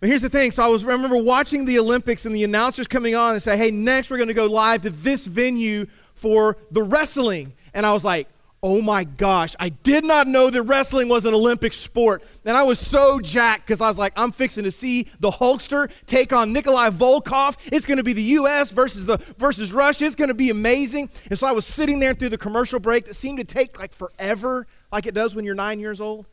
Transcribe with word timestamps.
But 0.00 0.08
here's 0.08 0.22
the 0.22 0.28
thing. 0.28 0.52
So 0.52 0.64
I 0.64 0.68
was 0.68 0.84
I 0.84 0.88
remember 0.88 1.16
watching 1.16 1.64
the 1.64 1.78
Olympics 1.78 2.24
and 2.24 2.34
the 2.34 2.44
announcers 2.44 2.86
coming 2.86 3.14
on 3.14 3.32
and 3.32 3.42
say, 3.42 3.56
"Hey, 3.56 3.70
next 3.70 4.10
we're 4.10 4.16
going 4.16 4.28
to 4.28 4.34
go 4.34 4.46
live 4.46 4.82
to 4.82 4.90
this 4.90 5.26
venue 5.26 5.86
for 6.14 6.56
the 6.70 6.82
wrestling." 6.82 7.54
And 7.74 7.84
I 7.84 7.92
was 7.92 8.04
like, 8.04 8.28
"Oh 8.62 8.80
my 8.80 9.02
gosh, 9.02 9.56
I 9.58 9.70
did 9.70 10.04
not 10.04 10.28
know 10.28 10.50
that 10.50 10.62
wrestling 10.62 11.08
was 11.08 11.24
an 11.24 11.34
Olympic 11.34 11.72
sport." 11.72 12.22
And 12.44 12.56
I 12.56 12.62
was 12.62 12.78
so 12.78 13.18
jacked 13.18 13.66
because 13.66 13.80
I 13.80 13.88
was 13.88 13.98
like, 13.98 14.12
"I'm 14.14 14.30
fixing 14.30 14.62
to 14.64 14.70
see 14.70 15.08
the 15.18 15.32
Hulkster 15.32 15.90
take 16.06 16.32
on 16.32 16.52
Nikolai 16.52 16.90
Volkov. 16.90 17.56
It's 17.72 17.84
going 17.84 17.98
to 17.98 18.04
be 18.04 18.12
the 18.12 18.22
U.S. 18.22 18.70
versus 18.70 19.04
the 19.04 19.16
versus 19.36 19.72
Russia. 19.72 20.04
It's 20.04 20.14
going 20.14 20.28
to 20.28 20.34
be 20.34 20.50
amazing." 20.50 21.10
And 21.28 21.36
so 21.36 21.48
I 21.48 21.52
was 21.52 21.66
sitting 21.66 21.98
there 21.98 22.14
through 22.14 22.28
the 22.28 22.38
commercial 22.38 22.78
break 22.78 23.06
that 23.06 23.14
seemed 23.14 23.38
to 23.38 23.44
take 23.44 23.80
like 23.80 23.92
forever, 23.92 24.68
like 24.92 25.06
it 25.06 25.14
does 25.14 25.34
when 25.34 25.44
you're 25.44 25.56
nine 25.56 25.80
years 25.80 26.00
old 26.00 26.26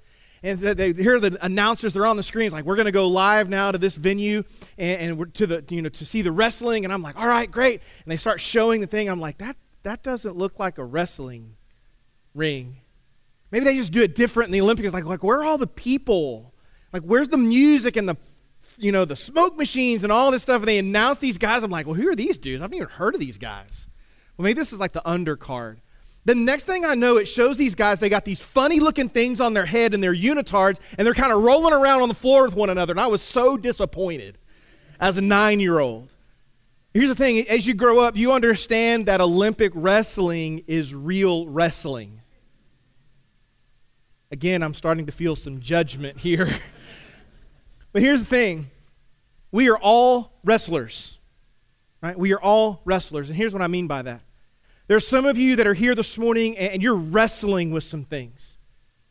and 0.46 0.60
they 0.60 0.94
hear 0.94 1.20
the 1.20 1.38
announcers 1.44 1.96
they're 1.96 2.06
on 2.06 2.18
the 2.18 2.24
screens 2.24 2.54
like 2.54 2.66
we're 2.66 2.76
going 2.76 2.86
to 2.86 2.92
go 2.92 3.08
live 3.08 3.50
now 3.50 3.72
to 3.72 3.80
this 3.80 3.96
venue 3.96 4.44
and, 4.78 5.02
and 5.02 5.18
we're 5.18 5.26
to 5.26 5.48
the 5.48 5.64
you 5.70 5.82
know 5.82 5.90
to 5.90 6.06
see 6.06 6.22
the 6.22 6.32
wrestling. 6.32 6.86
And 6.86 6.94
i'm 6.94 7.02
like 7.02 7.20
all 7.20 7.28
right 7.28 7.50
great. 7.50 7.82
And 8.04 8.12
they 8.12 8.18
start 8.18 8.40
showing 8.40 8.82
the 8.82 8.88
thing. 8.88 9.10
I'm 9.10 9.20
like 9.20 9.40
that 9.40 9.58
that 9.84 10.04
doesn't 10.04 10.36
look 10.36 10.60
like 10.60 10.78
a 10.78 10.84
wrestling 10.84 11.56
ring. 12.34 12.78
Maybe 13.52 13.66
they 13.66 13.76
just 13.76 13.92
do 13.92 14.04
it 14.04 14.16
different 14.16 14.50
in 14.50 14.54
the 14.54 14.62
olympics. 14.62 14.94
Like 14.94 15.06
like 15.06 15.24
where 15.24 15.42
are 15.42 15.46
all 15.46 15.58
the 15.58 15.68
people? 15.68 16.54
Like 16.94 17.04
where's 17.04 17.30
the 17.30 17.38
music 17.38 17.98
and 17.98 18.08
the 18.08 18.18
you 18.78 18.92
know 18.92 19.04
the 19.04 19.16
smoke 19.16 19.58
machines 19.58 20.04
and 20.04 20.12
all 20.12 20.30
this 20.30 20.44
stuff? 20.44 20.62
And 20.62 20.68
they 20.68 20.78
announce 20.78 21.18
these 21.18 21.40
guys. 21.40 21.64
I'm 21.64 21.72
like 21.72 21.88
well 21.88 21.96
who 21.96 22.08
are 22.08 22.16
these 22.16 22.38
dudes? 22.38 22.62
I've 22.62 22.72
never 22.72 22.86
heard 22.86 23.16
of 23.16 23.20
these 23.20 23.40
guys. 23.40 23.88
Well 24.38 24.44
maybe 24.44 24.60
this 24.60 24.74
is 24.74 24.80
like 24.80 24.94
the 24.94 25.02
undercard 25.02 25.78
the 26.26 26.34
next 26.34 26.66
thing 26.66 26.84
I 26.84 26.96
know, 26.96 27.18
it 27.18 27.28
shows 27.28 27.58
these 27.58 27.76
guys, 27.76 28.00
they 28.00 28.10
got 28.10 28.26
these 28.26 28.42
funny 28.42 28.80
looking 28.80 29.10
things 29.10 29.40
on 29.40 29.54
their 29.54 29.66
head 29.66 29.94
and 29.94 30.02
their 30.02 30.14
unitards, 30.14 30.80
and 30.98 31.06
they're 31.06 31.14
kind 31.14 31.32
of 31.32 31.44
rolling 31.44 31.74
around 31.74 32.02
on 32.02 32.10
the 32.10 32.16
floor 32.16 32.46
with 32.46 32.56
one 32.56 32.72
another. 32.72 32.92
And 32.92 33.00
I 33.00 33.08
was 33.08 33.22
so 33.22 33.58
disappointed 33.58 34.38
as 35.00 35.18
a 35.18 35.22
nine 35.22 35.60
year 35.60 35.80
old. 35.80 36.10
Here's 36.96 37.10
the 37.10 37.16
thing 37.16 37.48
as 37.48 37.68
you 37.68 37.76
grow 37.76 38.00
up, 38.00 38.18
you 38.18 38.32
understand 38.32 39.06
that 39.06 39.22
Olympic 39.22 39.72
wrestling 39.76 40.64
is 40.66 40.96
real 40.96 41.46
wrestling. 41.48 42.22
Again, 44.32 44.64
I'm 44.64 44.74
starting 44.74 45.06
to 45.06 45.12
feel 45.12 45.36
some 45.36 45.60
judgment 45.60 46.18
here. 46.18 46.48
but 47.94 48.02
here's 48.02 48.22
the 48.22 48.26
thing 48.26 48.72
we 49.52 49.70
are 49.70 49.78
all 49.78 50.34
wrestlers, 50.44 51.20
right? 52.02 52.18
We 52.18 52.34
are 52.34 52.42
all 52.42 52.82
wrestlers. 52.84 53.30
And 53.30 53.38
here's 53.38 53.54
what 53.54 53.62
I 53.62 53.68
mean 53.68 53.86
by 53.86 54.02
that 54.02 54.22
there 54.88 54.98
are 54.98 55.02
some 55.02 55.26
of 55.26 55.38
you 55.38 55.56
that 55.56 55.66
are 55.66 55.74
here 55.74 55.96
this 55.96 56.18
morning 56.18 56.58
and 56.58 56.82
you're 56.82 56.96
wrestling 56.96 57.72
with 57.72 57.84
some 57.84 58.04
things. 58.04 58.58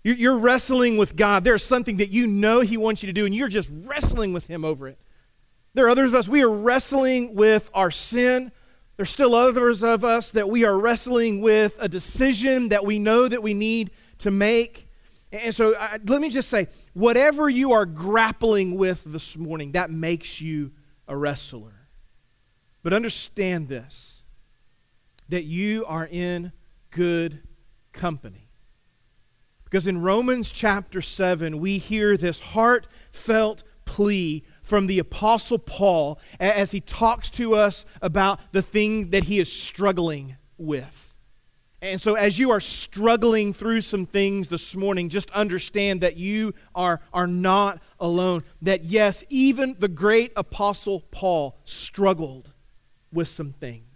You're 0.05 0.39
wrestling 0.39 0.99
with 0.99 1.17
God. 1.17 1.45
There's 1.45 1.65
something 1.65 1.97
that 1.97 2.11
you 2.11 2.27
know 2.27 2.61
He 2.61 2.77
wants 2.77 3.03
you 3.03 3.07
to 3.07 3.13
do, 3.15 3.25
and 3.25 3.35
you're 3.35 3.49
just 3.49 3.71
wrestling 3.85 4.35
with 4.35 4.47
Him 4.47 4.63
over 4.63 4.87
it. 4.87 4.99
There 5.73 5.87
are 5.87 5.89
others 5.89 6.11
of 6.11 6.15
us, 6.15 6.29
we 6.29 6.45
are 6.45 6.53
wrestling 6.53 7.35
with 7.35 7.71
our 7.75 7.91
sin. 7.91 8.53
There's 8.97 9.11
still 9.11 9.35
others 9.35 9.83
of 9.83 10.05
us 10.05 10.31
that 10.33 10.49
we 10.49 10.65
are 10.65 10.79
wrestling 10.79 11.41
with 11.41 11.77
a 11.81 11.89
decision 11.89 12.69
that 12.69 12.85
we 12.85 12.99
know 12.99 13.27
that 13.27 13.43
we 13.43 13.55
need 13.55 13.91
to 14.19 14.31
make. 14.31 14.87
And 15.33 15.53
so 15.53 15.75
uh, 15.75 15.99
let 16.07 16.21
me 16.21 16.29
just 16.29 16.49
say 16.49 16.69
whatever 16.93 17.49
you 17.49 17.73
are 17.73 17.87
grappling 17.87 18.77
with 18.77 19.03
this 19.05 19.37
morning, 19.37 19.73
that 19.73 19.91
makes 19.91 20.41
you 20.41 20.71
a 21.09 21.17
wrestler. 21.17 21.73
But 22.85 22.93
understand 22.93 23.69
this 23.69 24.14
that 25.29 25.45
you 25.45 25.85
are 25.87 26.07
in 26.11 26.53
good 26.91 27.41
company. 27.93 28.49
Because 29.65 29.87
in 29.87 30.01
Romans 30.01 30.53
chapter 30.53 31.01
7, 31.01 31.59
we 31.59 31.79
hear 31.79 32.17
this 32.17 32.39
heartfelt 32.39 33.65
plea 33.85 34.45
from 34.63 34.87
the 34.87 34.99
Apostle 34.99 35.59
Paul 35.59 36.19
as 36.39 36.71
he 36.71 36.81
talks 36.81 37.29
to 37.31 37.55
us 37.55 37.85
about 38.01 38.41
the 38.53 38.63
thing 38.63 39.11
that 39.11 39.25
he 39.25 39.39
is 39.39 39.53
struggling 39.53 40.37
with. 40.59 41.05
And 41.83 42.01
so, 42.01 42.15
as 42.15 42.39
you 42.39 42.51
are 42.51 42.61
struggling 42.61 43.53
through 43.53 43.83
some 43.83 44.07
things 44.07 44.49
this 44.49 44.75
morning, 44.75 45.11
just 45.11 45.31
understand 45.33 46.01
that 46.01 46.17
you 46.17 46.55
are, 46.75 47.01
are 47.13 47.27
not 47.27 47.79
alone. 48.01 48.43
That, 48.63 48.85
yes, 48.85 49.23
even 49.29 49.77
the 49.79 49.89
great 49.89 50.33
Apostle 50.35 51.03
Paul 51.11 51.59
struggled 51.65 52.51
with 53.13 53.29
some 53.29 53.53
things. 53.53 53.94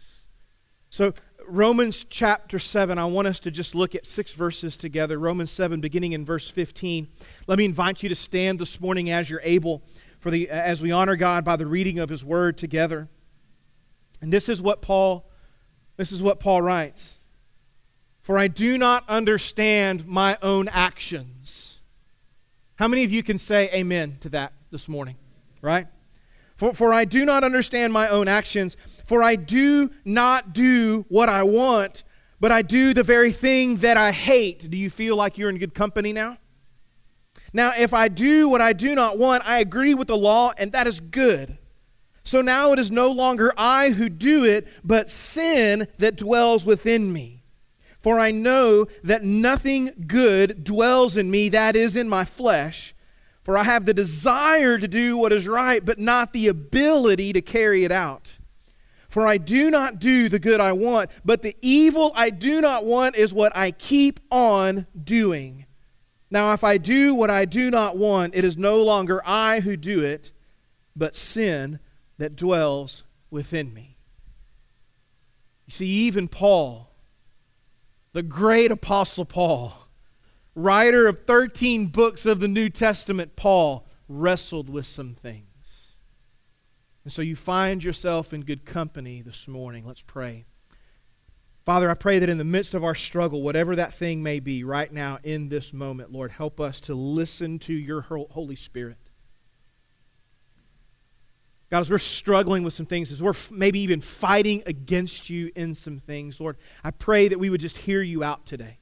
So, 0.90 1.14
Romans 1.46 2.04
chapter 2.04 2.58
7, 2.58 2.98
I 2.98 3.06
want 3.06 3.26
us 3.26 3.40
to 3.40 3.50
just 3.50 3.74
look 3.74 3.94
at 3.94 4.06
six 4.06 4.32
verses 4.32 4.76
together. 4.76 5.18
Romans 5.18 5.50
7, 5.50 5.80
beginning 5.80 6.12
in 6.12 6.24
verse 6.24 6.50
15. 6.50 7.08
Let 7.46 7.58
me 7.58 7.64
invite 7.64 8.02
you 8.02 8.10
to 8.10 8.14
stand 8.14 8.58
this 8.58 8.80
morning 8.80 9.10
as 9.10 9.30
you're 9.30 9.40
able 9.42 9.82
for 10.20 10.30
the, 10.30 10.50
as 10.50 10.82
we 10.82 10.90
honor 10.90 11.16
God 11.16 11.44
by 11.44 11.56
the 11.56 11.66
reading 11.66 11.98
of 11.98 12.10
his 12.10 12.22
word 12.22 12.58
together. 12.58 13.08
And 14.20 14.32
this 14.32 14.48
is 14.48 14.60
what 14.60 14.82
Paul 14.82 15.24
this 15.98 16.12
is 16.12 16.22
what 16.22 16.40
Paul 16.40 16.62
writes. 16.62 17.18
For 18.22 18.38
I 18.38 18.46
do 18.46 18.78
not 18.78 19.04
understand 19.08 20.06
my 20.06 20.38
own 20.40 20.68
actions. 20.68 21.80
How 22.76 22.86
many 22.86 23.02
of 23.04 23.12
you 23.12 23.22
can 23.22 23.36
say 23.36 23.68
amen 23.74 24.18
to 24.20 24.28
that 24.30 24.52
this 24.70 24.88
morning? 24.88 25.16
Right? 25.60 25.88
For, 26.58 26.74
for 26.74 26.92
I 26.92 27.04
do 27.04 27.24
not 27.24 27.44
understand 27.44 27.92
my 27.92 28.08
own 28.08 28.26
actions, 28.26 28.76
for 29.06 29.22
I 29.22 29.36
do 29.36 29.90
not 30.04 30.52
do 30.52 31.06
what 31.08 31.28
I 31.28 31.44
want, 31.44 32.02
but 32.40 32.50
I 32.50 32.62
do 32.62 32.92
the 32.92 33.04
very 33.04 33.30
thing 33.30 33.76
that 33.76 33.96
I 33.96 34.10
hate. 34.10 34.68
Do 34.68 34.76
you 34.76 34.90
feel 34.90 35.14
like 35.16 35.38
you're 35.38 35.50
in 35.50 35.58
good 35.58 35.72
company 35.72 36.12
now? 36.12 36.36
Now, 37.52 37.72
if 37.78 37.94
I 37.94 38.08
do 38.08 38.48
what 38.48 38.60
I 38.60 38.72
do 38.72 38.94
not 38.96 39.18
want, 39.18 39.46
I 39.46 39.60
agree 39.60 39.94
with 39.94 40.08
the 40.08 40.16
law, 40.16 40.52
and 40.58 40.72
that 40.72 40.88
is 40.88 41.00
good. 41.00 41.56
So 42.24 42.42
now 42.42 42.72
it 42.72 42.78
is 42.78 42.90
no 42.90 43.10
longer 43.10 43.54
I 43.56 43.90
who 43.90 44.08
do 44.08 44.44
it, 44.44 44.66
but 44.84 45.08
sin 45.10 45.86
that 45.98 46.16
dwells 46.16 46.66
within 46.66 47.12
me. 47.12 47.44
For 48.00 48.18
I 48.18 48.32
know 48.32 48.86
that 49.04 49.24
nothing 49.24 49.92
good 50.06 50.64
dwells 50.64 51.16
in 51.16 51.30
me, 51.30 51.48
that 51.50 51.76
is, 51.76 51.96
in 51.96 52.08
my 52.08 52.24
flesh. 52.24 52.94
For 53.48 53.56
I 53.56 53.62
have 53.62 53.86
the 53.86 53.94
desire 53.94 54.76
to 54.76 54.86
do 54.86 55.16
what 55.16 55.32
is 55.32 55.48
right, 55.48 55.82
but 55.82 55.98
not 55.98 56.34
the 56.34 56.48
ability 56.48 57.32
to 57.32 57.40
carry 57.40 57.82
it 57.82 57.90
out. 57.90 58.36
For 59.08 59.26
I 59.26 59.38
do 59.38 59.70
not 59.70 59.98
do 59.98 60.28
the 60.28 60.38
good 60.38 60.60
I 60.60 60.72
want, 60.72 61.08
but 61.24 61.40
the 61.40 61.56
evil 61.62 62.12
I 62.14 62.28
do 62.28 62.60
not 62.60 62.84
want 62.84 63.16
is 63.16 63.32
what 63.32 63.56
I 63.56 63.70
keep 63.70 64.20
on 64.30 64.86
doing. 65.02 65.64
Now, 66.30 66.52
if 66.52 66.62
I 66.62 66.76
do 66.76 67.14
what 67.14 67.30
I 67.30 67.46
do 67.46 67.70
not 67.70 67.96
want, 67.96 68.34
it 68.34 68.44
is 68.44 68.58
no 68.58 68.82
longer 68.82 69.22
I 69.24 69.60
who 69.60 69.78
do 69.78 70.04
it, 70.04 70.30
but 70.94 71.16
sin 71.16 71.78
that 72.18 72.36
dwells 72.36 73.02
within 73.30 73.72
me. 73.72 73.96
You 75.66 75.72
see, 75.72 75.86
even 75.86 76.28
Paul, 76.28 76.90
the 78.12 78.22
great 78.22 78.70
apostle 78.70 79.24
Paul, 79.24 79.87
writer 80.58 81.06
of 81.06 81.24
13 81.24 81.86
books 81.86 82.26
of 82.26 82.40
the 82.40 82.48
New 82.48 82.68
Testament, 82.68 83.36
Paul, 83.36 83.86
wrestled 84.08 84.68
with 84.68 84.86
some 84.86 85.14
things. 85.14 85.96
And 87.04 87.12
so 87.12 87.22
you 87.22 87.36
find 87.36 87.82
yourself 87.82 88.32
in 88.32 88.42
good 88.42 88.64
company 88.64 89.22
this 89.22 89.46
morning. 89.46 89.86
Let's 89.86 90.02
pray. 90.02 90.46
Father, 91.64 91.88
I 91.88 91.94
pray 91.94 92.18
that 92.18 92.28
in 92.28 92.38
the 92.38 92.44
midst 92.44 92.74
of 92.74 92.82
our 92.82 92.94
struggle, 92.94 93.42
whatever 93.42 93.76
that 93.76 93.94
thing 93.94 94.22
may 94.22 94.40
be 94.40 94.64
right 94.64 94.92
now 94.92 95.18
in 95.22 95.48
this 95.48 95.72
moment, 95.72 96.10
Lord, 96.10 96.32
help 96.32 96.60
us 96.60 96.80
to 96.82 96.94
listen 96.94 97.58
to 97.60 97.72
your 97.72 98.00
Holy 98.00 98.56
Spirit. 98.56 98.96
God, 101.70 101.80
as 101.80 101.90
we're 101.90 101.98
struggling 101.98 102.62
with 102.62 102.72
some 102.72 102.86
things, 102.86 103.12
as 103.12 103.22
we're 103.22 103.34
maybe 103.50 103.78
even 103.80 104.00
fighting 104.00 104.62
against 104.66 105.28
you 105.30 105.52
in 105.54 105.74
some 105.74 105.98
things, 105.98 106.40
Lord, 106.40 106.56
I 106.82 106.90
pray 106.90 107.28
that 107.28 107.38
we 107.38 107.50
would 107.50 107.60
just 107.60 107.76
hear 107.78 108.00
you 108.00 108.24
out 108.24 108.46
today. 108.46 108.77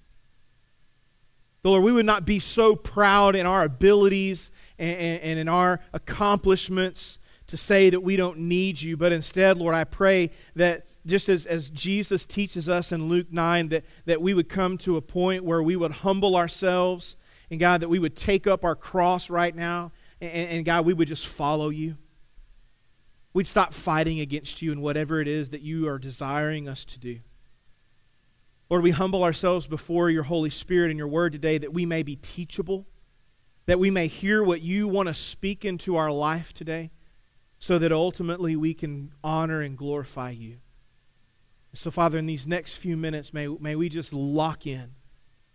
Lord, 1.67 1.83
we 1.83 1.93
would 1.93 2.07
not 2.07 2.25
be 2.25 2.39
so 2.39 2.77
proud 2.77 3.35
in 3.35 3.47
our 3.47 3.65
abilities 3.65 4.51
and, 4.79 4.97
and, 4.97 5.23
and 5.23 5.39
in 5.39 5.49
our 5.49 5.81
accomplishments 5.93 7.19
to 7.49 7.57
say 7.57 7.91
that 7.91 8.01
we 8.01 8.17
don't 8.17 8.39
need 8.39 8.81
you, 8.81 8.97
but 8.97 9.13
instead, 9.13 9.57
Lord, 9.59 9.75
I 9.75 9.85
pray 9.85 10.31
that 10.57 10.87
just 11.07 11.29
as, 11.29 11.47
as 11.47 11.71
Jesus 11.71 12.27
teaches 12.27 12.69
us 12.69 12.91
in 12.91 13.09
Luke 13.09 13.33
9, 13.33 13.69
that, 13.69 13.85
that 14.05 14.21
we 14.21 14.35
would 14.35 14.49
come 14.49 14.77
to 14.79 14.97
a 14.97 15.03
point 15.03 15.45
where 15.45 15.63
we 15.63 15.77
would 15.77 15.93
humble 15.93 16.37
ourselves, 16.37 17.17
and 17.51 17.61
God, 17.61 17.81
that 17.81 17.89
we 17.89 18.01
would 18.01 18.17
take 18.17 18.47
up 18.47 18.65
our 18.65 18.75
cross 18.75 19.31
right 19.31 19.55
now, 19.55 19.93
and, 20.21 20.51
and 20.51 20.65
God, 20.65 20.85
we 20.85 20.93
would 20.93 21.09
just 21.09 21.27
follow 21.27 21.69
you. 21.69 21.97
We'd 23.33 23.47
stop 23.47 23.73
fighting 23.73 24.19
against 24.19 24.63
you 24.63 24.73
in 24.73 24.81
whatever 24.81 25.21
it 25.21 25.29
is 25.29 25.51
that 25.51 25.63
you 25.63 25.89
are 25.89 25.99
desiring 25.99 26.69
us 26.69 26.85
to 26.87 26.99
do. 26.99 27.21
Lord, 28.69 28.83
we 28.83 28.91
humble 28.91 29.23
ourselves 29.23 29.67
before 29.67 30.11
your 30.11 30.25
Holy 30.25 30.51
Spirit 30.51 30.91
and 30.91 30.99
your 30.99 31.09
word 31.09 31.33
today 31.33 31.59
that 31.59 31.73
we 31.73 31.87
may 31.87 32.03
be 32.03 32.17
teachable, 32.17 32.87
that 33.67 33.79
we 33.79 33.91
may 33.91 34.09
hear 34.09 34.43
what 34.43 34.61
you 34.61 34.89
want 34.89 35.09
to 35.09 35.15
speak 35.15 35.65
into 35.65 35.97
our 35.97 36.11
life 36.11 36.53
today, 36.53 36.91
so 37.59 37.79
that 37.79 37.93
ultimately 37.93 38.57
we 38.57 38.75
can 38.75 39.13
honor 39.23 39.61
and 39.61 39.79
glorify 39.79 40.31
you. 40.31 40.57
So, 41.75 41.91
Father, 41.91 42.19
in 42.19 42.27
these 42.27 42.47
next 42.47 42.77
few 42.77 42.97
minutes, 42.97 43.35
may, 43.35 43.47
may 43.47 43.77
we 43.77 43.89
just 43.89 44.13
lock 44.13 44.67
in 44.67 44.93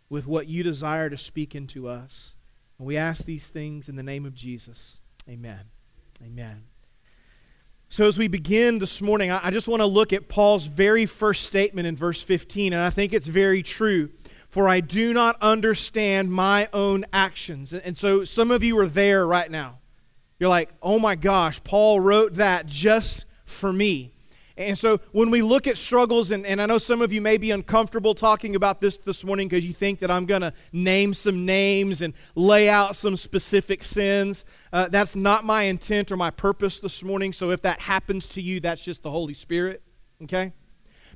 with 0.09 0.27
what 0.27 0.47
you 0.47 0.61
desire 0.61 1.09
to 1.09 1.17
speak 1.17 1.55
into 1.55 1.87
us. 1.87 2.35
And 2.77 2.87
we 2.87 2.95
ask 2.95 3.25
these 3.25 3.49
things 3.49 3.89
in 3.89 3.95
the 3.95 4.03
name 4.03 4.25
of 4.25 4.35
Jesus. 4.35 4.99
Amen. 5.27 5.61
Amen. 6.23 6.70
So, 7.91 8.07
as 8.07 8.17
we 8.17 8.29
begin 8.29 8.79
this 8.79 9.01
morning, 9.01 9.31
I 9.31 9.51
just 9.51 9.67
want 9.67 9.81
to 9.81 9.85
look 9.85 10.13
at 10.13 10.29
Paul's 10.29 10.65
very 10.65 11.05
first 11.05 11.43
statement 11.43 11.85
in 11.87 11.97
verse 11.97 12.23
15, 12.23 12.71
and 12.71 12.81
I 12.81 12.89
think 12.89 13.11
it's 13.11 13.27
very 13.27 13.61
true. 13.61 14.11
For 14.47 14.69
I 14.69 14.79
do 14.79 15.11
not 15.11 15.35
understand 15.41 16.31
my 16.31 16.69
own 16.71 17.03
actions. 17.11 17.73
And 17.73 17.97
so, 17.97 18.23
some 18.23 18.49
of 18.49 18.63
you 18.63 18.79
are 18.79 18.87
there 18.87 19.27
right 19.27 19.51
now. 19.51 19.79
You're 20.39 20.47
like, 20.47 20.69
oh 20.81 20.99
my 20.99 21.15
gosh, 21.15 21.61
Paul 21.65 21.99
wrote 21.99 22.35
that 22.35 22.65
just 22.65 23.25
for 23.43 23.73
me. 23.73 24.10
And 24.57 24.77
so 24.77 24.99
when 25.11 25.31
we 25.31 25.41
look 25.41 25.65
at 25.67 25.77
struggles, 25.77 26.31
and, 26.31 26.45
and 26.45 26.61
I 26.61 26.65
know 26.65 26.77
some 26.77 27.01
of 27.01 27.13
you 27.13 27.21
may 27.21 27.37
be 27.37 27.51
uncomfortable 27.51 28.13
talking 28.13 28.55
about 28.55 28.81
this 28.81 28.97
this 28.97 29.23
morning 29.23 29.47
because 29.47 29.65
you 29.65 29.73
think 29.73 29.99
that 29.99 30.11
I'm 30.11 30.25
going 30.25 30.41
to 30.41 30.53
name 30.73 31.13
some 31.13 31.45
names 31.45 32.01
and 32.01 32.13
lay 32.35 32.69
out 32.69 32.95
some 32.95 33.15
specific 33.15 33.83
sins. 33.83 34.45
Uh, 34.73 34.87
that's 34.87 35.15
not 35.15 35.45
my 35.45 35.63
intent 35.63 36.11
or 36.11 36.17
my 36.17 36.29
purpose 36.31 36.79
this 36.79 37.03
morning. 37.03 37.33
So 37.33 37.51
if 37.51 37.61
that 37.61 37.81
happens 37.81 38.27
to 38.29 38.41
you, 38.41 38.59
that's 38.59 38.83
just 38.83 39.03
the 39.03 39.11
Holy 39.11 39.33
Spirit. 39.33 39.81
Okay? 40.23 40.51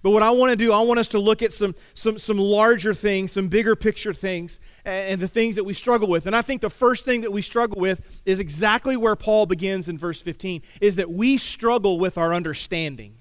But 0.02 0.12
what 0.12 0.22
I 0.22 0.30
want 0.30 0.52
to 0.52 0.56
do, 0.56 0.72
I 0.72 0.82
want 0.82 1.00
us 1.00 1.08
to 1.10 1.20
look 1.20 1.42
at 1.42 1.52
some, 1.52 1.74
some, 1.96 2.20
some 2.20 2.38
larger 2.38 2.94
things, 2.94 3.32
some 3.32 3.48
bigger 3.48 3.76
picture 3.76 4.14
things, 4.14 4.60
and, 4.86 5.14
and 5.14 5.22
the 5.22 5.28
things 5.28 5.56
that 5.56 5.64
we 5.64 5.74
struggle 5.74 6.08
with. 6.08 6.28
And 6.28 6.36
I 6.36 6.44
think 6.44 6.62
the 6.62 6.70
first 6.70 7.06
thing 7.06 7.22
that 7.22 7.32
we 7.32 7.42
struggle 7.42 7.82
with 7.82 8.22
is 8.24 8.40
exactly 8.40 8.98
where 8.98 9.16
Paul 9.16 9.48
begins 9.48 9.90
in 9.90 9.98
verse 9.98 10.22
15, 10.22 10.62
is 10.80 10.98
that 10.98 11.10
we 11.10 11.38
struggle 11.38 11.98
with 11.98 12.18
our 12.18 12.34
understanding. 12.34 13.18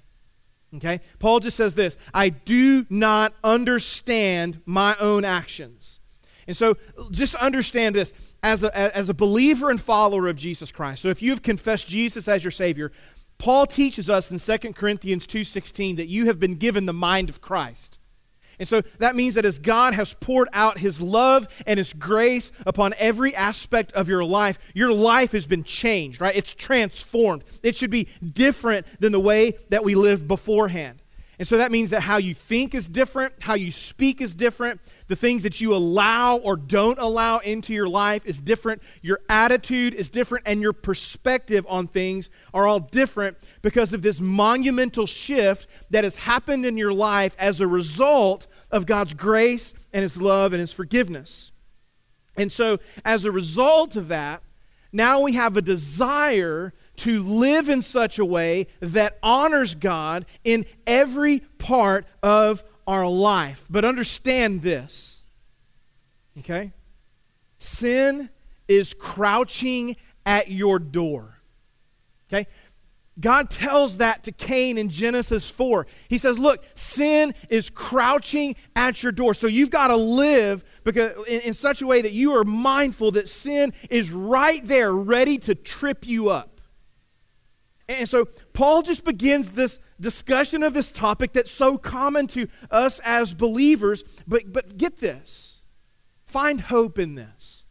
Okay? 0.77 1.01
Paul 1.19 1.39
just 1.39 1.57
says 1.57 1.75
this 1.75 1.97
I 2.13 2.29
do 2.29 2.85
not 2.89 3.33
understand 3.43 4.61
my 4.65 4.95
own 4.99 5.25
actions. 5.25 5.99
And 6.47 6.55
so 6.55 6.77
just 7.09 7.33
understand 7.35 7.95
this 7.95 8.13
as 8.43 8.63
a, 8.63 8.95
as 8.95 9.09
a 9.09 9.13
believer 9.13 9.71
and 9.71 9.81
follower 9.81 10.27
of 10.27 10.35
Jesus 10.35 10.71
Christ. 10.71 11.01
So 11.01 11.09
if 11.09 11.21
you 11.21 11.31
have 11.31 11.41
confessed 11.41 11.87
Jesus 11.87 12.27
as 12.27 12.43
your 12.43 12.51
Savior, 12.51 12.91
Paul 13.37 13.65
teaches 13.65 14.09
us 14.09 14.31
in 14.31 14.39
2 14.39 14.73
Corinthians 14.73 15.27
2:16 15.27 15.97
that 15.97 16.07
you 16.07 16.27
have 16.27 16.39
been 16.39 16.55
given 16.55 16.85
the 16.85 16.93
mind 16.93 17.29
of 17.29 17.41
Christ. 17.41 17.99
And 18.59 18.67
so 18.67 18.81
that 18.99 19.15
means 19.15 19.35
that 19.35 19.45
as 19.45 19.59
God 19.59 19.93
has 19.93 20.13
poured 20.13 20.49
out 20.53 20.79
his 20.79 21.01
love 21.01 21.47
and 21.65 21.77
his 21.77 21.93
grace 21.93 22.51
upon 22.65 22.93
every 22.97 23.35
aspect 23.35 23.91
of 23.93 24.09
your 24.09 24.23
life, 24.23 24.57
your 24.73 24.93
life 24.93 25.31
has 25.31 25.45
been 25.45 25.63
changed, 25.63 26.21
right? 26.21 26.35
It's 26.35 26.53
transformed. 26.53 27.43
It 27.63 27.75
should 27.75 27.91
be 27.91 28.07
different 28.33 28.85
than 28.99 29.11
the 29.11 29.19
way 29.19 29.53
that 29.69 29.83
we 29.83 29.95
lived 29.95 30.27
beforehand. 30.27 31.01
And 31.37 31.47
so 31.47 31.57
that 31.57 31.71
means 31.71 31.89
that 31.89 32.01
how 32.01 32.17
you 32.17 32.33
think 32.33 32.73
is 32.73 32.87
different, 32.87 33.33
how 33.41 33.55
you 33.55 33.69
speak 33.69 34.21
is 34.21 34.33
different, 34.33 34.79
the 35.07 35.15
things 35.15 35.43
that 35.43 35.59
you 35.59 35.75
allow 35.75 36.37
or 36.37 36.55
don't 36.55 36.97
allow 36.97 37.39
into 37.39 37.73
your 37.73 37.89
life 37.89 38.25
is 38.25 38.39
different, 38.39 38.81
your 39.01 39.19
attitude 39.27 39.93
is 39.93 40.09
different, 40.09 40.47
and 40.47 40.61
your 40.61 40.71
perspective 40.71 41.65
on 41.67 41.87
things 41.87 42.29
are 42.53 42.65
all 42.65 42.79
different 42.79 43.37
because 43.61 43.91
of 43.91 44.01
this 44.01 44.21
monumental 44.21 45.05
shift 45.05 45.67
that 45.89 46.05
has 46.05 46.15
happened 46.15 46.65
in 46.65 46.77
your 46.77 46.93
life 46.93 47.35
as 47.37 47.59
a 47.59 47.67
result 47.67 48.47
of 48.71 48.85
God's 48.85 49.13
grace 49.13 49.73
and 49.91 50.03
His 50.03 50.21
love 50.21 50.53
and 50.53 50.61
His 50.61 50.71
forgiveness. 50.71 51.51
And 52.37 52.51
so, 52.51 52.79
as 53.03 53.25
a 53.25 53.31
result 53.31 53.95
of 53.95 54.07
that, 54.07 54.41
now 54.91 55.19
we 55.19 55.33
have 55.33 55.57
a 55.57 55.61
desire 55.61 56.73
to 56.97 57.21
live 57.21 57.69
in 57.69 57.81
such 57.81 58.19
a 58.19 58.25
way 58.25 58.67
that 58.79 59.17
honors 59.21 59.75
God 59.75 60.25
in 60.43 60.65
every 60.85 61.39
part 61.57 62.05
of 62.23 62.63
our 62.87 63.07
life. 63.07 63.65
But 63.69 63.85
understand 63.85 64.61
this, 64.61 65.23
okay? 66.39 66.71
Sin 67.59 68.29
is 68.67 68.93
crouching 68.93 69.95
at 70.25 70.49
your 70.49 70.79
door, 70.79 71.39
okay? 72.27 72.47
God 73.19 73.49
tells 73.49 73.99
that 73.99 74.23
to 74.23 74.31
Cain 74.33 74.77
in 74.77 74.89
Genesis 74.89 75.49
4. 75.49 75.87
He 76.09 76.17
says, 76.17 76.37
Look, 76.37 76.63
sin 76.75 77.33
is 77.49 77.69
crouching 77.69 78.55
at 78.75 79.01
your 79.01 79.13
door. 79.13 79.33
So 79.33 79.47
you've 79.47 79.69
got 79.69 79.87
to 79.87 79.95
live 79.95 80.65
because, 80.83 81.15
in, 81.25 81.41
in, 81.41 81.53
such 81.53 81.81
a 81.81 81.87
way 81.87 82.01
that 82.01 82.11
you 82.11 82.35
are 82.35 82.43
mindful 82.43 83.11
that 83.11 83.29
sin 83.29 83.73
is 83.89 84.11
right 84.11 84.65
there, 84.67 84.91
ready 84.91 85.37
to 85.39 85.55
trip 85.55 86.05
you 86.05 86.29
up. 86.29 86.54
And 87.87 88.09
so 88.09 88.25
Paul 88.53 88.81
just 88.81 89.03
begins 89.03 89.51
this 89.51 89.79
discussion 89.99 90.63
of 90.63 90.73
this 90.73 90.91
topic 90.91 91.33
that's 91.33 91.51
so 91.51 91.77
common 91.77 92.27
to 92.27 92.47
us 92.71 92.99
as 93.03 93.33
believers. 93.33 94.03
But, 94.27 94.51
but 94.51 94.77
get 94.77 94.99
this 94.99 95.63
find 96.25 96.59
hope 96.59 96.99
in 96.99 97.15
this. 97.15 97.63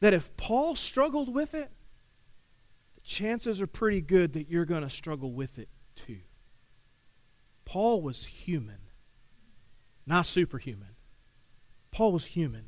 That 0.00 0.14
if 0.14 0.34
Paul 0.36 0.76
struggled 0.76 1.34
with 1.34 1.54
it, 1.54 1.70
the 2.94 3.00
chances 3.02 3.60
are 3.60 3.66
pretty 3.66 4.00
good 4.00 4.32
that 4.34 4.48
you're 4.48 4.64
going 4.64 4.82
to 4.82 4.90
struggle 4.90 5.32
with 5.32 5.58
it 5.58 5.68
too. 5.94 6.20
Paul 7.64 8.00
was 8.00 8.24
human, 8.24 8.78
not 10.06 10.24
superhuman. 10.24 10.94
Paul 11.90 12.12
was 12.12 12.26
human. 12.26 12.64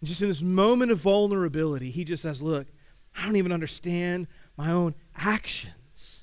And 0.00 0.08
just 0.08 0.22
in 0.22 0.28
this 0.28 0.42
moment 0.42 0.92
of 0.92 0.98
vulnerability, 1.00 1.90
he 1.90 2.04
just 2.04 2.22
says, 2.22 2.40
Look, 2.40 2.68
I 3.14 3.26
don't 3.26 3.36
even 3.36 3.52
understand 3.52 4.28
my 4.60 4.72
own 4.72 4.94
actions. 5.16 6.22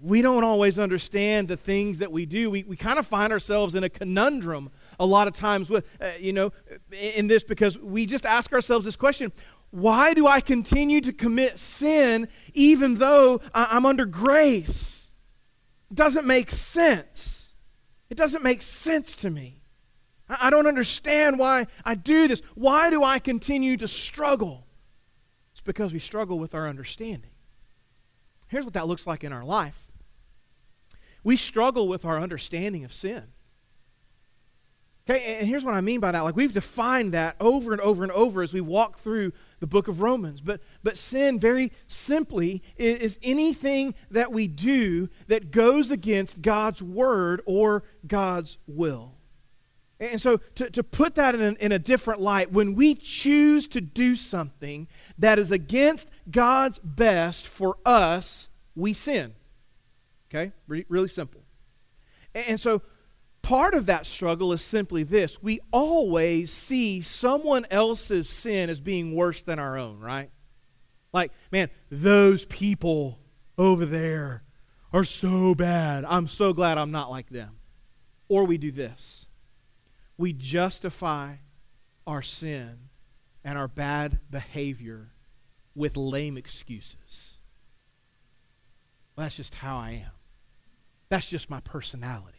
We 0.00 0.22
don't 0.22 0.44
always 0.44 0.78
understand 0.78 1.48
the 1.48 1.56
things 1.56 1.98
that 1.98 2.12
we 2.12 2.26
do. 2.26 2.48
We, 2.48 2.62
we 2.62 2.76
kind 2.76 2.96
of 2.96 3.08
find 3.08 3.32
ourselves 3.32 3.74
in 3.74 3.82
a 3.82 3.88
conundrum 3.88 4.70
a 5.00 5.06
lot 5.06 5.26
of 5.26 5.34
times 5.34 5.68
with, 5.68 5.84
uh, 6.00 6.10
you 6.20 6.32
know, 6.32 6.52
in 6.92 7.26
this 7.26 7.42
because 7.42 7.76
we 7.76 8.06
just 8.06 8.24
ask 8.24 8.52
ourselves 8.52 8.84
this 8.84 8.94
question 8.94 9.32
why 9.70 10.14
do 10.14 10.26
I 10.26 10.40
continue 10.40 11.00
to 11.02 11.12
commit 11.12 11.58
sin 11.58 12.28
even 12.54 12.94
though 12.94 13.40
I'm 13.52 13.84
under 13.84 14.06
grace? 14.06 15.10
Doesn't 15.92 16.26
make 16.26 16.52
sense. 16.52 17.52
It 18.08 18.16
doesn't 18.16 18.44
make 18.44 18.62
sense 18.62 19.16
to 19.16 19.30
me. 19.30 19.60
I 20.28 20.50
don't 20.50 20.66
understand 20.66 21.38
why 21.38 21.66
I 21.84 21.96
do 21.96 22.28
this. 22.28 22.42
Why 22.54 22.90
do 22.90 23.02
I 23.02 23.18
continue 23.18 23.76
to 23.78 23.88
struggle? 23.88 24.67
Because 25.68 25.92
we 25.92 25.98
struggle 25.98 26.38
with 26.38 26.54
our 26.54 26.66
understanding. 26.66 27.30
Here's 28.48 28.64
what 28.64 28.72
that 28.72 28.86
looks 28.86 29.06
like 29.06 29.22
in 29.22 29.34
our 29.34 29.44
life 29.44 29.84
we 31.22 31.36
struggle 31.36 31.88
with 31.88 32.06
our 32.06 32.18
understanding 32.18 32.84
of 32.84 32.92
sin. 32.92 33.24
Okay, 35.10 35.36
and 35.36 35.46
here's 35.46 35.66
what 35.66 35.74
I 35.74 35.82
mean 35.82 36.00
by 36.00 36.10
that. 36.10 36.20
Like 36.20 36.36
we've 36.36 36.54
defined 36.54 37.12
that 37.12 37.36
over 37.38 37.72
and 37.72 37.82
over 37.82 38.02
and 38.02 38.10
over 38.12 38.40
as 38.40 38.54
we 38.54 38.62
walk 38.62 38.98
through 38.98 39.32
the 39.60 39.66
book 39.66 39.88
of 39.88 40.00
Romans. 40.00 40.40
But 40.40 40.62
but 40.82 40.96
sin 40.96 41.38
very 41.38 41.70
simply 41.86 42.62
is, 42.78 43.00
is 43.00 43.18
anything 43.22 43.94
that 44.10 44.32
we 44.32 44.48
do 44.48 45.10
that 45.26 45.50
goes 45.50 45.90
against 45.90 46.40
God's 46.40 46.82
word 46.82 47.42
or 47.44 47.84
God's 48.06 48.56
will. 48.66 49.17
And 50.00 50.20
so, 50.20 50.36
to, 50.54 50.70
to 50.70 50.82
put 50.84 51.16
that 51.16 51.34
in 51.34 51.40
a, 51.40 51.52
in 51.64 51.72
a 51.72 51.78
different 51.78 52.20
light, 52.20 52.52
when 52.52 52.74
we 52.74 52.94
choose 52.94 53.66
to 53.68 53.80
do 53.80 54.14
something 54.14 54.86
that 55.18 55.40
is 55.40 55.50
against 55.50 56.08
God's 56.30 56.78
best 56.78 57.48
for 57.48 57.76
us, 57.84 58.48
we 58.76 58.92
sin. 58.92 59.32
Okay? 60.30 60.52
Re- 60.68 60.86
really 60.88 61.08
simple. 61.08 61.40
And, 62.32 62.46
and 62.50 62.60
so, 62.60 62.82
part 63.42 63.74
of 63.74 63.86
that 63.86 64.06
struggle 64.06 64.52
is 64.52 64.62
simply 64.62 65.02
this 65.02 65.42
we 65.42 65.58
always 65.72 66.52
see 66.52 67.00
someone 67.00 67.66
else's 67.70 68.28
sin 68.28 68.70
as 68.70 68.80
being 68.80 69.16
worse 69.16 69.42
than 69.42 69.58
our 69.58 69.76
own, 69.76 69.98
right? 69.98 70.30
Like, 71.12 71.32
man, 71.50 71.70
those 71.90 72.44
people 72.44 73.18
over 73.56 73.84
there 73.84 74.42
are 74.92 75.04
so 75.04 75.54
bad. 75.54 76.04
I'm 76.04 76.28
so 76.28 76.52
glad 76.52 76.78
I'm 76.78 76.92
not 76.92 77.10
like 77.10 77.30
them. 77.30 77.56
Or 78.28 78.44
we 78.44 78.58
do 78.58 78.70
this 78.70 79.27
we 80.18 80.32
justify 80.32 81.34
our 82.06 82.20
sin 82.20 82.76
and 83.44 83.56
our 83.56 83.68
bad 83.68 84.18
behavior 84.30 85.08
with 85.74 85.96
lame 85.96 86.36
excuses. 86.36 87.38
Well, 89.16 89.24
that's 89.24 89.36
just 89.36 89.54
how 89.54 89.78
I 89.78 89.90
am. 90.04 90.10
That's 91.08 91.30
just 91.30 91.48
my 91.48 91.60
personality. 91.60 92.38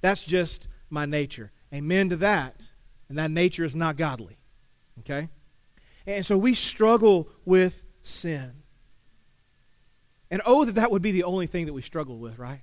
That's 0.00 0.24
just 0.24 0.66
my 0.88 1.06
nature. 1.06 1.52
Amen 1.72 2.08
to 2.08 2.16
that. 2.16 2.68
And 3.08 3.18
that 3.18 3.30
nature 3.30 3.64
is 3.64 3.76
not 3.76 3.96
godly. 3.96 4.38
Okay? 5.00 5.28
And 6.06 6.24
so 6.24 6.38
we 6.38 6.54
struggle 6.54 7.28
with 7.44 7.84
sin. 8.02 8.52
And 10.30 10.40
oh, 10.46 10.64
that 10.64 10.76
that 10.76 10.90
would 10.90 11.02
be 11.02 11.12
the 11.12 11.24
only 11.24 11.46
thing 11.46 11.66
that 11.66 11.72
we 11.72 11.82
struggle 11.82 12.18
with, 12.18 12.38
right? 12.38 12.60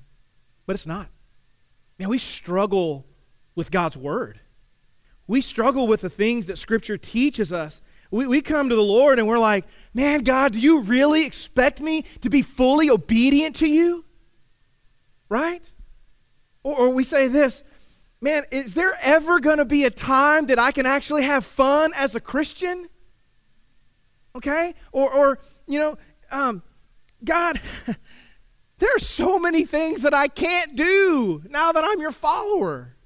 But 0.65 0.73
it's 0.73 0.87
not. 0.87 1.07
Man, 1.99 2.09
we 2.09 2.17
struggle 2.17 3.05
with 3.55 3.71
God's 3.71 3.97
Word. 3.97 4.39
We 5.27 5.41
struggle 5.41 5.87
with 5.87 6.01
the 6.01 6.09
things 6.09 6.45
that 6.47 6.57
Scripture 6.57 6.97
teaches 6.97 7.51
us. 7.51 7.81
We, 8.09 8.25
we 8.27 8.41
come 8.41 8.69
to 8.69 8.75
the 8.75 8.81
Lord 8.81 9.19
and 9.19 9.27
we're 9.27 9.39
like, 9.39 9.65
man, 9.93 10.23
God, 10.23 10.53
do 10.53 10.59
you 10.59 10.83
really 10.83 11.25
expect 11.25 11.81
me 11.81 12.03
to 12.21 12.29
be 12.29 12.41
fully 12.41 12.89
obedient 12.89 13.57
to 13.57 13.67
you? 13.67 14.05
Right? 15.29 15.69
Or, 16.63 16.75
or 16.75 16.89
we 16.91 17.03
say 17.03 17.27
this, 17.27 17.63
man, 18.21 18.43
is 18.51 18.73
there 18.73 18.93
ever 19.01 19.39
going 19.41 19.57
to 19.57 19.65
be 19.65 19.83
a 19.83 19.89
time 19.89 20.45
that 20.45 20.57
I 20.57 20.71
can 20.71 20.85
actually 20.85 21.23
have 21.23 21.45
fun 21.45 21.91
as 21.95 22.15
a 22.15 22.21
Christian? 22.21 22.87
Okay? 24.35 24.73
Or, 24.93 25.11
or 25.11 25.39
you 25.67 25.79
know, 25.79 25.97
um, 26.31 26.63
God, 27.23 27.59
there 28.79 28.95
are 28.95 28.99
so 28.99 29.37
many 29.37 29.65
things 29.65 30.03
that 30.03 30.13
I 30.13 30.27
can't 30.27 30.75
do 30.75 31.43
now 31.49 31.73
that 31.73 31.83
I'm 31.83 31.99
your 31.99 32.13
follower. 32.13 32.96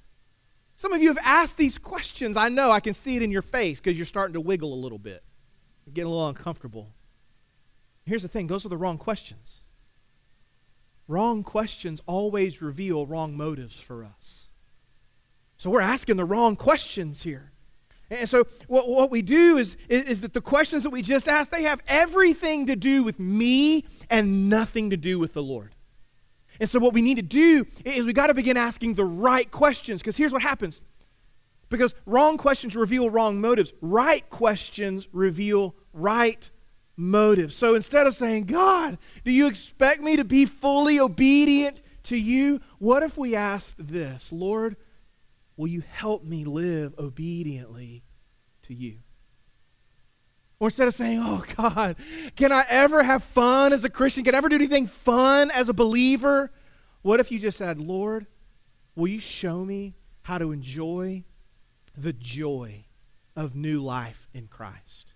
Some 0.81 0.93
of 0.93 1.01
you 1.03 1.09
have 1.09 1.19
asked 1.23 1.57
these 1.57 1.77
questions. 1.77 2.35
I 2.35 2.49
know 2.49 2.71
I 2.71 2.79
can 2.79 2.95
see 2.95 3.15
it 3.15 3.21
in 3.21 3.29
your 3.29 3.43
face 3.43 3.79
because 3.79 3.95
you're 3.95 4.05
starting 4.07 4.33
to 4.33 4.41
wiggle 4.41 4.73
a 4.73 4.81
little 4.81 4.97
bit, 4.97 5.21
you're 5.85 5.93
getting 5.93 6.07
a 6.07 6.09
little 6.09 6.27
uncomfortable. 6.27 6.87
Here's 8.03 8.23
the 8.23 8.27
thing 8.27 8.47
those 8.47 8.65
are 8.65 8.69
the 8.69 8.77
wrong 8.77 8.97
questions. 8.97 9.61
Wrong 11.07 11.43
questions 11.43 12.01
always 12.07 12.63
reveal 12.63 13.05
wrong 13.05 13.37
motives 13.37 13.79
for 13.79 14.03
us. 14.03 14.47
So 15.57 15.69
we're 15.69 15.81
asking 15.81 16.17
the 16.17 16.25
wrong 16.25 16.55
questions 16.55 17.21
here. 17.21 17.51
And 18.09 18.27
so 18.27 18.45
what, 18.65 18.89
what 18.89 19.11
we 19.11 19.21
do 19.21 19.57
is, 19.57 19.77
is, 19.87 20.05
is, 20.05 20.21
that 20.21 20.33
the 20.33 20.41
questions 20.41 20.81
that 20.81 20.89
we 20.89 21.03
just 21.03 21.27
asked, 21.27 21.51
they 21.51 21.61
have 21.61 21.83
everything 21.87 22.65
to 22.65 22.75
do 22.75 23.03
with 23.03 23.19
me 23.19 23.85
and 24.09 24.49
nothing 24.49 24.89
to 24.89 24.97
do 24.97 25.19
with 25.19 25.35
the 25.35 25.43
Lord. 25.43 25.70
And 26.61 26.69
so 26.69 26.77
what 26.77 26.93
we 26.93 27.01
need 27.01 27.15
to 27.15 27.23
do 27.23 27.65
is 27.83 28.05
we 28.05 28.13
got 28.13 28.27
to 28.27 28.35
begin 28.35 28.55
asking 28.55 28.93
the 28.93 29.03
right 29.03 29.49
questions 29.49 29.99
because 29.99 30.15
here's 30.15 30.31
what 30.31 30.43
happens. 30.43 30.79
Because 31.69 31.95
wrong 32.05 32.37
questions 32.37 32.75
reveal 32.75 33.09
wrong 33.09 33.41
motives. 33.41 33.73
Right 33.81 34.29
questions 34.29 35.07
reveal 35.11 35.73
right 35.91 36.47
motives. 36.95 37.55
So 37.55 37.73
instead 37.73 38.05
of 38.05 38.15
saying, 38.15 38.43
God, 38.43 38.99
do 39.25 39.31
you 39.31 39.47
expect 39.47 40.01
me 40.01 40.17
to 40.17 40.23
be 40.23 40.45
fully 40.45 40.99
obedient 40.99 41.81
to 42.03 42.15
you? 42.15 42.61
What 42.77 43.01
if 43.01 43.17
we 43.17 43.35
asked 43.35 43.87
this, 43.87 44.31
Lord, 44.31 44.75
will 45.57 45.67
you 45.67 45.81
help 45.89 46.23
me 46.23 46.45
live 46.45 46.93
obediently 46.99 48.03
to 48.63 48.75
you? 48.75 48.99
Or 50.61 50.67
instead 50.67 50.87
of 50.87 50.93
saying, 50.93 51.19
oh 51.19 51.43
God, 51.57 51.95
can 52.35 52.51
I 52.51 52.63
ever 52.69 53.01
have 53.01 53.23
fun 53.23 53.73
as 53.73 53.83
a 53.83 53.89
Christian? 53.89 54.23
Can 54.23 54.35
I 54.35 54.37
ever 54.37 54.47
do 54.47 54.57
anything 54.57 54.85
fun 54.85 55.49
as 55.49 55.69
a 55.69 55.73
believer? 55.73 56.51
What 57.01 57.19
if 57.19 57.31
you 57.31 57.39
just 57.39 57.57
said, 57.57 57.79
Lord, 57.79 58.27
will 58.95 59.07
you 59.07 59.19
show 59.19 59.65
me 59.65 59.95
how 60.21 60.37
to 60.37 60.51
enjoy 60.51 61.23
the 61.97 62.13
joy 62.13 62.83
of 63.35 63.55
new 63.55 63.81
life 63.81 64.27
in 64.35 64.45
Christ? 64.45 65.13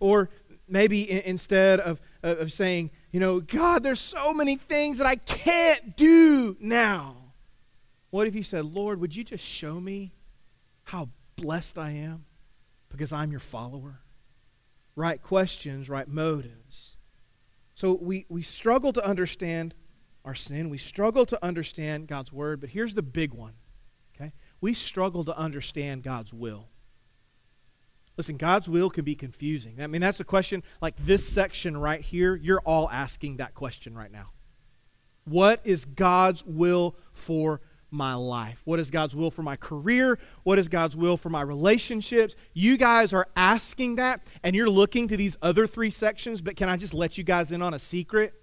Or 0.00 0.28
maybe 0.68 1.10
instead 1.26 1.80
of, 1.80 1.98
of 2.22 2.52
saying, 2.52 2.90
you 3.12 3.20
know, 3.20 3.40
God, 3.40 3.82
there's 3.84 4.00
so 4.00 4.34
many 4.34 4.56
things 4.56 4.98
that 4.98 5.06
I 5.06 5.16
can't 5.16 5.96
do 5.96 6.58
now. 6.60 7.16
What 8.10 8.26
if 8.26 8.34
you 8.34 8.42
said, 8.42 8.66
Lord, 8.66 9.00
would 9.00 9.16
you 9.16 9.24
just 9.24 9.42
show 9.42 9.80
me 9.80 10.10
how 10.84 11.08
blessed 11.36 11.78
I 11.78 11.92
am 11.92 12.26
because 12.90 13.12
I'm 13.12 13.30
your 13.30 13.40
follower? 13.40 14.00
Right 14.96 15.22
questions, 15.22 15.88
right 15.88 16.08
motives. 16.08 16.96
So 17.74 17.92
we, 18.00 18.24
we 18.28 18.42
struggle 18.42 18.92
to 18.94 19.06
understand 19.06 19.74
our 20.24 20.34
sin. 20.34 20.70
We 20.70 20.78
struggle 20.78 21.26
to 21.26 21.44
understand 21.44 22.08
God's 22.08 22.32
word, 22.32 22.60
but 22.60 22.70
here's 22.70 22.94
the 22.94 23.02
big 23.02 23.32
one. 23.34 23.52
Okay? 24.14 24.32
We 24.60 24.72
struggle 24.72 25.24
to 25.24 25.36
understand 25.36 26.02
God's 26.02 26.32
will. 26.32 26.68
Listen, 28.16 28.38
God's 28.38 28.68
will 28.68 28.88
can 28.88 29.04
be 29.04 29.14
confusing. 29.14 29.76
I 29.80 29.86
mean, 29.86 30.00
that's 30.00 30.20
a 30.20 30.24
question 30.24 30.62
like 30.80 30.96
this 30.96 31.28
section 31.28 31.76
right 31.76 32.00
here. 32.00 32.34
You're 32.34 32.60
all 32.60 32.88
asking 32.88 33.36
that 33.36 33.54
question 33.54 33.94
right 33.94 34.10
now. 34.10 34.30
What 35.24 35.60
is 35.64 35.84
God's 35.84 36.42
will 36.44 36.96
for 37.12 37.60
my 37.96 38.14
life? 38.14 38.60
What 38.64 38.78
is 38.78 38.90
God's 38.90 39.16
will 39.16 39.30
for 39.30 39.42
my 39.42 39.56
career? 39.56 40.18
What 40.44 40.58
is 40.58 40.68
God's 40.68 40.96
will 40.96 41.16
for 41.16 41.30
my 41.30 41.42
relationships? 41.42 42.36
You 42.54 42.76
guys 42.76 43.12
are 43.12 43.26
asking 43.34 43.96
that, 43.96 44.20
and 44.42 44.54
you're 44.54 44.70
looking 44.70 45.08
to 45.08 45.16
these 45.16 45.36
other 45.42 45.66
three 45.66 45.90
sections, 45.90 46.40
but 46.40 46.56
can 46.56 46.68
I 46.68 46.76
just 46.76 46.94
let 46.94 47.18
you 47.18 47.24
guys 47.24 47.50
in 47.50 47.62
on 47.62 47.74
a 47.74 47.78
secret? 47.78 48.34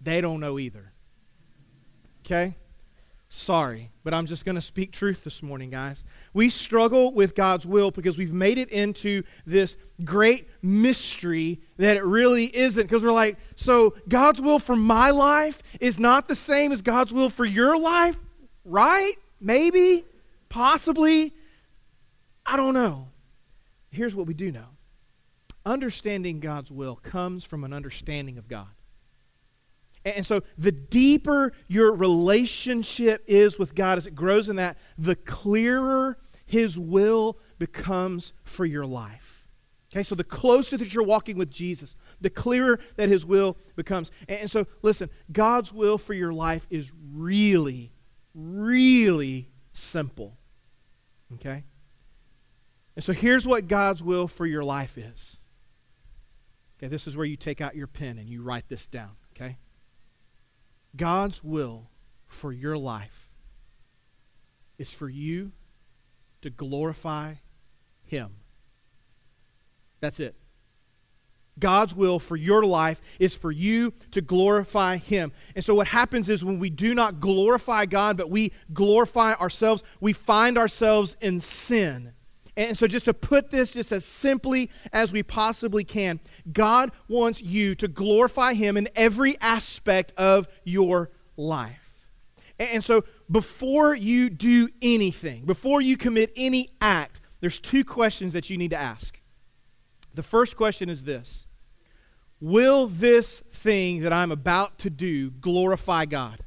They 0.00 0.20
don't 0.20 0.40
know 0.40 0.58
either. 0.58 0.92
Okay? 2.24 2.54
Sorry, 3.34 3.88
but 4.04 4.12
I'm 4.12 4.26
just 4.26 4.44
going 4.44 4.56
to 4.56 4.60
speak 4.60 4.92
truth 4.92 5.24
this 5.24 5.42
morning, 5.42 5.70
guys. 5.70 6.04
We 6.34 6.50
struggle 6.50 7.14
with 7.14 7.34
God's 7.34 7.64
will 7.64 7.90
because 7.90 8.18
we've 8.18 8.32
made 8.32 8.58
it 8.58 8.68
into 8.68 9.22
this 9.46 9.78
great 10.04 10.50
mystery 10.60 11.58
that 11.78 11.96
it 11.96 12.04
really 12.04 12.54
isn't. 12.54 12.82
Because 12.82 13.02
we're 13.02 13.10
like, 13.10 13.38
so 13.56 13.94
God's 14.06 14.38
will 14.38 14.58
for 14.58 14.76
my 14.76 15.12
life 15.12 15.62
is 15.80 15.98
not 15.98 16.28
the 16.28 16.34
same 16.34 16.72
as 16.72 16.82
God's 16.82 17.10
will 17.10 17.30
for 17.30 17.46
your 17.46 17.78
life, 17.78 18.18
right? 18.64 19.14
Maybe, 19.40 20.04
possibly. 20.48 21.32
I 22.44 22.56
don't 22.56 22.74
know. 22.74 23.08
Here's 23.90 24.14
what 24.14 24.26
we 24.26 24.34
do 24.34 24.50
know 24.52 24.66
understanding 25.64 26.40
God's 26.40 26.72
will 26.72 26.96
comes 26.96 27.44
from 27.44 27.62
an 27.62 27.72
understanding 27.72 28.36
of 28.36 28.48
God. 28.48 28.66
And 30.04 30.26
so, 30.26 30.42
the 30.58 30.72
deeper 30.72 31.52
your 31.68 31.94
relationship 31.94 33.22
is 33.28 33.58
with 33.58 33.74
God, 33.74 33.98
as 33.98 34.06
it 34.08 34.16
grows 34.16 34.48
in 34.48 34.56
that, 34.56 34.76
the 34.98 35.14
clearer 35.14 36.18
His 36.44 36.76
will 36.76 37.38
becomes 37.58 38.32
for 38.42 38.64
your 38.64 38.84
life. 38.84 39.46
Okay, 39.92 40.02
so 40.02 40.14
the 40.14 40.24
closer 40.24 40.76
that 40.78 40.92
you're 40.92 41.04
walking 41.04 41.36
with 41.36 41.52
Jesus, 41.52 41.94
the 42.20 42.30
clearer 42.30 42.80
that 42.96 43.08
His 43.08 43.24
will 43.24 43.56
becomes. 43.76 44.10
And 44.28 44.50
so, 44.50 44.66
listen, 44.82 45.08
God's 45.30 45.72
will 45.72 45.98
for 45.98 46.14
your 46.14 46.32
life 46.32 46.66
is 46.68 46.90
really, 47.12 47.92
really 48.34 49.48
simple. 49.72 50.36
Okay? 51.34 51.64
And 52.94 53.04
so, 53.04 53.12
here's 53.12 53.46
what 53.46 53.68
God's 53.68 54.02
will 54.02 54.28
for 54.28 54.46
your 54.46 54.64
life 54.64 54.98
is. 54.98 55.38
Okay, 56.78 56.88
this 56.88 57.06
is 57.06 57.16
where 57.16 57.26
you 57.26 57.36
take 57.36 57.60
out 57.60 57.76
your 57.76 57.86
pen 57.86 58.18
and 58.18 58.28
you 58.28 58.42
write 58.42 58.68
this 58.68 58.86
down. 58.86 59.12
Okay? 59.34 59.56
God's 60.96 61.42
will 61.42 61.88
for 62.26 62.52
your 62.52 62.76
life 62.76 63.28
is 64.78 64.90
for 64.90 65.08
you 65.08 65.52
to 66.42 66.50
glorify 66.50 67.34
Him. 68.04 68.32
That's 70.00 70.20
it. 70.20 70.34
God's 71.58 71.94
will 71.94 72.18
for 72.18 72.36
your 72.36 72.64
life 72.64 73.00
is 73.18 73.36
for 73.36 73.50
you 73.50 73.92
to 74.10 74.20
glorify 74.20 74.96
Him. 74.96 75.32
And 75.54 75.64
so, 75.64 75.74
what 75.74 75.88
happens 75.88 76.28
is 76.28 76.44
when 76.44 76.58
we 76.58 76.70
do 76.70 76.94
not 76.94 77.20
glorify 77.20 77.86
God, 77.86 78.16
but 78.16 78.30
we 78.30 78.52
glorify 78.72 79.34
ourselves, 79.34 79.84
we 80.00 80.12
find 80.12 80.56
ourselves 80.56 81.16
in 81.20 81.40
sin. 81.40 82.12
And 82.56 82.76
so, 82.76 82.86
just 82.86 83.06
to 83.06 83.14
put 83.14 83.50
this 83.50 83.72
just 83.72 83.92
as 83.92 84.04
simply 84.04 84.70
as 84.92 85.12
we 85.12 85.22
possibly 85.22 85.84
can, 85.84 86.20
God 86.52 86.90
wants 87.08 87.42
you 87.42 87.74
to 87.76 87.88
glorify 87.88 88.54
Him 88.54 88.76
in 88.76 88.88
every 88.94 89.38
aspect 89.40 90.12
of 90.16 90.48
your 90.64 91.10
life. 91.36 92.06
And 92.58 92.84
so, 92.84 93.04
before 93.30 93.94
you 93.94 94.30
do 94.30 94.68
anything, 94.82 95.44
before 95.44 95.80
you 95.80 95.96
commit 95.96 96.32
any 96.36 96.70
act, 96.80 97.20
there's 97.40 97.58
two 97.58 97.84
questions 97.84 98.32
that 98.34 98.50
you 98.50 98.58
need 98.58 98.70
to 98.70 98.80
ask. 98.80 99.21
The 100.14 100.22
first 100.22 100.56
question 100.56 100.88
is 100.88 101.04
this 101.04 101.46
Will 102.40 102.86
this 102.86 103.40
thing 103.52 104.00
that 104.00 104.12
I'm 104.12 104.32
about 104.32 104.78
to 104.80 104.90
do 104.90 105.30
glorify 105.30 106.04
God? 106.04 106.40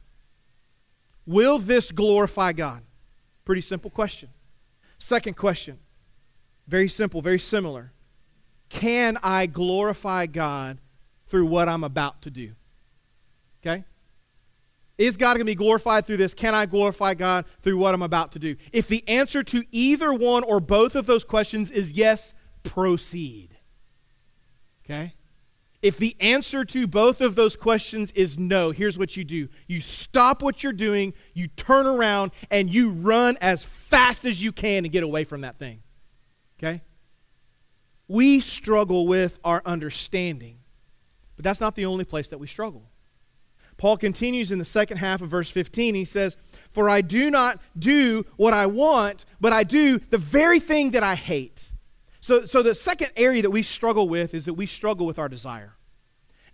Will 1.25 1.57
this 1.57 1.91
glorify 1.91 2.53
God? 2.53 2.83
Pretty 3.45 3.61
simple 3.61 3.89
question. 3.89 4.29
Second 4.99 5.35
question 5.35 5.79
very 6.67 6.87
simple, 6.87 7.21
very 7.21 7.39
similar. 7.39 7.91
Can 8.69 9.17
I 9.21 9.45
glorify 9.45 10.25
God 10.25 10.79
through 11.27 11.45
what 11.45 11.69
I'm 11.69 11.83
about 11.83 12.21
to 12.23 12.31
do? 12.31 12.51
Okay? 13.61 13.83
Is 14.97 15.17
God 15.17 15.33
going 15.33 15.39
to 15.39 15.45
be 15.45 15.55
glorified 15.55 16.05
through 16.05 16.17
this? 16.17 16.33
Can 16.33 16.55
I 16.55 16.65
glorify 16.65 17.13
God 17.13 17.45
through 17.61 17.77
what 17.77 17.93
I'm 17.93 18.01
about 18.01 18.31
to 18.33 18.39
do? 18.39 18.55
If 18.71 18.87
the 18.87 19.03
answer 19.07 19.43
to 19.43 19.63
either 19.71 20.13
one 20.13 20.43
or 20.43 20.59
both 20.59 20.95
of 20.95 21.05
those 21.05 21.23
questions 21.23 21.69
is 21.69 21.91
yes, 21.93 22.33
proceed. 22.63 23.54
Okay? 24.85 25.13
If 25.81 25.97
the 25.97 26.15
answer 26.19 26.65
to 26.65 26.87
both 26.87 27.21
of 27.21 27.35
those 27.35 27.55
questions 27.55 28.11
is 28.11 28.39
no, 28.39 28.71
here's 28.71 28.97
what 28.97 29.15
you 29.15 29.23
do 29.23 29.49
you 29.67 29.79
stop 29.79 30.41
what 30.41 30.63
you're 30.63 30.73
doing, 30.73 31.13
you 31.33 31.47
turn 31.47 31.85
around, 31.85 32.31
and 32.49 32.73
you 32.73 32.89
run 32.89 33.37
as 33.41 33.63
fast 33.63 34.25
as 34.25 34.41
you 34.41 34.51
can 34.51 34.83
to 34.83 34.89
get 34.89 35.03
away 35.03 35.23
from 35.25 35.41
that 35.41 35.59
thing. 35.59 35.81
Okay? 36.57 36.81
We 38.07 38.39
struggle 38.39 39.07
with 39.07 39.39
our 39.43 39.61
understanding, 39.65 40.57
but 41.35 41.43
that's 41.43 41.61
not 41.61 41.75
the 41.75 41.85
only 41.85 42.05
place 42.05 42.29
that 42.29 42.39
we 42.39 42.47
struggle. 42.47 42.83
Paul 43.77 43.97
continues 43.97 44.51
in 44.51 44.59
the 44.59 44.65
second 44.65 44.97
half 44.97 45.21
of 45.21 45.29
verse 45.29 45.49
15. 45.49 45.95
He 45.95 46.05
says, 46.05 46.37
For 46.71 46.89
I 46.89 47.01
do 47.01 47.29
not 47.29 47.59
do 47.77 48.25
what 48.37 48.53
I 48.53 48.67
want, 48.67 49.25
but 49.41 49.51
I 49.51 49.63
do 49.63 49.99
the 49.99 50.17
very 50.17 50.59
thing 50.59 50.91
that 50.91 51.03
I 51.03 51.15
hate. 51.15 51.73
So, 52.25 52.43
so 52.47 52.63
the 52.63 52.73
second 52.73 53.11
area 53.15 53.43
that 53.43 53.51
we 53.51 53.61
struggle 53.61 54.09
with 54.09 54.33
is 54.33 54.45
that 54.45 54.55
we 54.55 54.65
struggle 54.65 55.05
with 55.05 55.19
our 55.19 55.29
desire. 55.29 55.75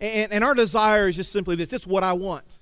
And, 0.02 0.30
and 0.30 0.44
our 0.44 0.52
desire 0.52 1.08
is 1.08 1.16
just 1.16 1.32
simply 1.32 1.56
this 1.56 1.72
it's 1.72 1.86
what 1.86 2.04
I 2.04 2.12
want. 2.12 2.58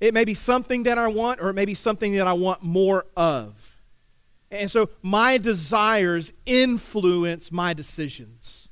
It 0.00 0.14
may 0.14 0.24
be 0.24 0.34
something 0.34 0.84
that 0.84 0.98
I 0.98 1.08
want, 1.08 1.40
or 1.40 1.50
it 1.50 1.54
may 1.54 1.64
be 1.64 1.74
something 1.74 2.14
that 2.14 2.28
I 2.28 2.34
want 2.34 2.62
more 2.62 3.06
of. 3.16 3.76
And 4.52 4.70
so 4.70 4.88
my 5.02 5.38
desires 5.38 6.32
influence 6.46 7.50
my 7.50 7.74
decisions. 7.74 8.68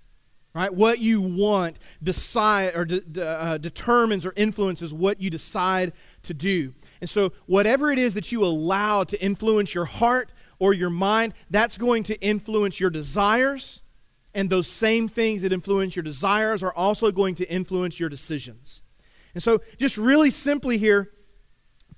Right? 0.54 0.72
What 0.72 1.00
you 1.00 1.20
want 1.20 1.80
decide 2.00 2.76
or 2.76 2.84
de- 2.84 3.00
de- 3.00 3.26
uh, 3.26 3.58
determines 3.58 4.24
or 4.24 4.32
influences 4.36 4.94
what 4.94 5.20
you 5.20 5.28
decide 5.28 5.92
to 6.22 6.32
do. 6.32 6.72
And 7.00 7.10
so, 7.10 7.32
whatever 7.46 7.90
it 7.90 7.98
is 7.98 8.14
that 8.14 8.30
you 8.30 8.44
allow 8.44 9.02
to 9.04 9.20
influence 9.20 9.74
your 9.74 9.84
heart 9.86 10.30
or 10.58 10.72
your 10.72 10.90
mind, 10.90 11.34
that's 11.50 11.78
going 11.78 12.02
to 12.04 12.20
influence 12.20 12.80
your 12.80 12.90
desires. 12.90 13.82
And 14.34 14.50
those 14.50 14.66
same 14.66 15.08
things 15.08 15.42
that 15.42 15.52
influence 15.52 15.96
your 15.96 16.02
desires 16.02 16.62
are 16.62 16.74
also 16.74 17.10
going 17.10 17.36
to 17.36 17.50
influence 17.50 17.98
your 17.98 18.08
decisions. 18.08 18.82
And 19.34 19.42
so, 19.42 19.60
just 19.78 19.96
really 19.96 20.30
simply 20.30 20.78
here, 20.78 21.10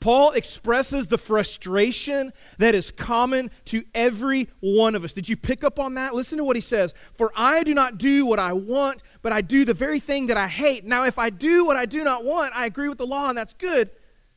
Paul 0.00 0.30
expresses 0.32 1.08
the 1.08 1.18
frustration 1.18 2.32
that 2.58 2.74
is 2.74 2.90
common 2.90 3.50
to 3.66 3.84
every 3.94 4.48
one 4.60 4.94
of 4.94 5.02
us. 5.02 5.12
Did 5.12 5.28
you 5.28 5.36
pick 5.36 5.64
up 5.64 5.80
on 5.80 5.94
that? 5.94 6.14
Listen 6.14 6.38
to 6.38 6.44
what 6.44 6.56
he 6.56 6.62
says. 6.62 6.94
For 7.14 7.32
I 7.34 7.64
do 7.64 7.74
not 7.74 7.98
do 7.98 8.24
what 8.24 8.38
I 8.38 8.52
want, 8.52 9.02
but 9.22 9.32
I 9.32 9.40
do 9.40 9.64
the 9.64 9.74
very 9.74 9.98
thing 9.98 10.28
that 10.28 10.36
I 10.36 10.46
hate. 10.46 10.84
Now, 10.84 11.04
if 11.04 11.18
I 11.18 11.30
do 11.30 11.64
what 11.64 11.76
I 11.76 11.86
do 11.86 12.04
not 12.04 12.24
want, 12.24 12.52
I 12.54 12.66
agree 12.66 12.88
with 12.88 12.98
the 12.98 13.06
law, 13.06 13.28
and 13.28 13.36
that's 13.36 13.54
good. 13.54 13.90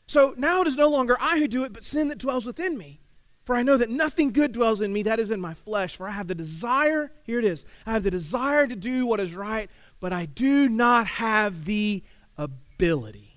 So 0.08 0.34
now 0.36 0.62
it 0.62 0.68
is 0.68 0.76
no 0.76 0.90
longer 0.90 1.16
I 1.20 1.38
who 1.38 1.48
do 1.48 1.64
it, 1.64 1.74
but 1.74 1.84
sin 1.84 2.08
that 2.10 2.18
dwells 2.18 2.46
within 2.46 2.78
me. 2.78 3.01
For 3.44 3.56
I 3.56 3.64
know 3.64 3.78
that 3.78 3.90
nothing 3.90 4.32
good 4.32 4.52
dwells 4.52 4.82
in 4.82 4.94
me, 4.94 5.04
that 5.04 5.20
is 5.20 5.32
in 5.32 5.42
my 5.42 5.54
flesh. 5.54 5.96
For 5.96 6.08
I 6.08 6.12
have 6.12 6.28
the 6.28 6.36
desire, 6.36 7.12
here 7.24 7.40
it 7.40 7.46
is, 7.46 7.66
I 7.86 7.94
have 7.94 8.04
the 8.04 8.12
desire 8.12 8.68
to 8.68 8.76
do 8.76 9.06
what 9.06 9.20
is 9.20 9.34
right, 9.34 9.70
but 10.00 10.14
I 10.14 10.26
do 10.26 10.70
not 10.70 11.08
have 11.08 11.66
the 11.66 12.04
ability 12.38 13.32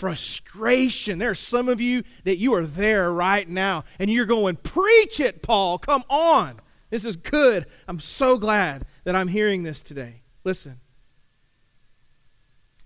frustration. 0.00 1.18
There 1.18 1.28
are 1.28 1.34
some 1.34 1.68
of 1.68 1.78
you 1.78 2.02
that 2.24 2.38
you 2.38 2.54
are 2.54 2.64
there 2.64 3.12
right 3.12 3.46
now 3.46 3.84
and 3.98 4.10
you're 4.10 4.24
going, 4.24 4.56
Preach 4.56 5.20
it, 5.20 5.42
Paul. 5.42 5.78
Come 5.78 6.04
on. 6.08 6.58
This 6.88 7.04
is 7.04 7.16
good. 7.16 7.66
I'm 7.86 8.00
so 8.00 8.38
glad 8.38 8.86
that 9.04 9.14
I'm 9.14 9.28
hearing 9.28 9.62
this 9.62 9.82
today. 9.82 10.22
Listen. 10.42 10.80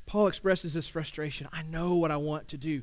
Paul 0.07 0.27
expresses 0.27 0.75
this 0.75 0.89
frustration. 0.89 1.49
I 1.53 1.63
know 1.63 1.95
what 1.95 2.11
I 2.11 2.17
want 2.17 2.49
to 2.49 2.59
do. 2.59 2.83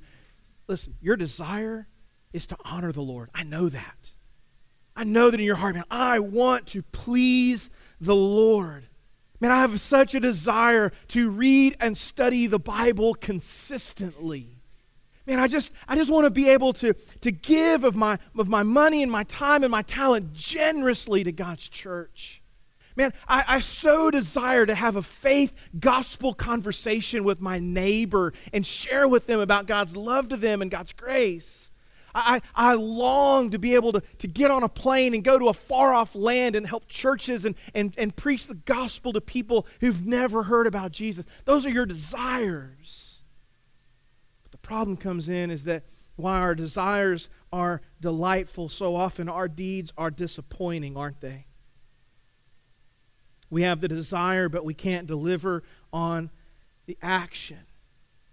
Listen, 0.67 0.95
your 1.01 1.17
desire 1.17 1.87
is 2.33 2.47
to 2.47 2.57
honor 2.65 2.91
the 2.91 3.01
Lord. 3.01 3.29
I 3.33 3.43
know 3.43 3.69
that. 3.69 4.11
I 4.95 5.03
know 5.03 5.29
that 5.29 5.39
in 5.39 5.45
your 5.45 5.55
heart, 5.55 5.75
man, 5.75 5.85
I 5.89 6.19
want 6.19 6.67
to 6.67 6.81
please 6.81 7.69
the 7.99 8.15
Lord. 8.15 8.85
Man, 9.39 9.51
I 9.51 9.61
have 9.61 9.79
such 9.81 10.13
a 10.13 10.19
desire 10.19 10.91
to 11.09 11.31
read 11.31 11.75
and 11.79 11.97
study 11.97 12.45
the 12.45 12.59
Bible 12.59 13.15
consistently. 13.15 14.47
Man, 15.25 15.39
I 15.39 15.47
just, 15.47 15.71
I 15.87 15.95
just 15.95 16.11
want 16.11 16.25
to 16.25 16.31
be 16.31 16.49
able 16.49 16.73
to, 16.73 16.93
to 17.21 17.31
give 17.31 17.83
of 17.83 17.95
my, 17.95 18.19
of 18.37 18.47
my 18.47 18.63
money 18.63 19.01
and 19.01 19.11
my 19.11 19.23
time 19.23 19.63
and 19.63 19.71
my 19.71 19.81
talent 19.81 20.33
generously 20.33 21.23
to 21.23 21.31
God's 21.31 21.67
church. 21.69 22.41
Man, 22.95 23.13
I, 23.27 23.43
I 23.47 23.59
so 23.59 24.11
desire 24.11 24.65
to 24.65 24.75
have 24.75 24.95
a 24.95 25.01
faith 25.01 25.53
gospel 25.79 26.33
conversation 26.33 27.23
with 27.23 27.39
my 27.39 27.57
neighbor 27.57 28.33
and 28.51 28.65
share 28.65 29.07
with 29.07 29.25
them 29.27 29.39
about 29.39 29.65
God's 29.65 29.95
love 29.95 30.29
to 30.29 30.37
them 30.37 30.61
and 30.61 30.69
God's 30.69 30.93
grace. 30.93 31.70
I, 32.13 32.41
I 32.55 32.73
long 32.73 33.51
to 33.51 33.59
be 33.59 33.75
able 33.75 33.93
to, 33.93 34.01
to 34.19 34.27
get 34.27 34.51
on 34.51 34.63
a 34.63 34.69
plane 34.69 35.13
and 35.13 35.23
go 35.23 35.39
to 35.39 35.47
a 35.47 35.53
far 35.53 35.93
off 35.93 36.15
land 36.15 36.55
and 36.55 36.67
help 36.67 36.87
churches 36.87 37.45
and, 37.45 37.55
and, 37.73 37.93
and 37.97 38.15
preach 38.15 38.47
the 38.47 38.55
gospel 38.55 39.13
to 39.13 39.21
people 39.21 39.65
who've 39.79 40.05
never 40.05 40.43
heard 40.43 40.67
about 40.67 40.91
Jesus. 40.91 41.25
Those 41.45 41.65
are 41.65 41.69
your 41.69 41.85
desires. 41.85 43.21
But 44.43 44.51
the 44.51 44.57
problem 44.57 44.97
comes 44.97 45.29
in 45.29 45.51
is 45.51 45.63
that 45.65 45.83
while 46.15 46.41
our 46.41 46.55
desires 46.55 47.29
are 47.51 47.81
delightful, 47.99 48.69
so 48.69 48.95
often 48.95 49.29
our 49.29 49.47
deeds 49.47 49.93
are 49.97 50.11
disappointing, 50.11 50.97
aren't 50.97 51.21
they? 51.21 51.45
We 53.49 53.63
have 53.63 53.81
the 53.81 53.87
desire, 53.87 54.47
but 54.47 54.63
we 54.63 54.73
can't 54.73 55.07
deliver 55.07 55.63
on 55.91 56.29
the 56.85 56.97
action. 57.01 57.59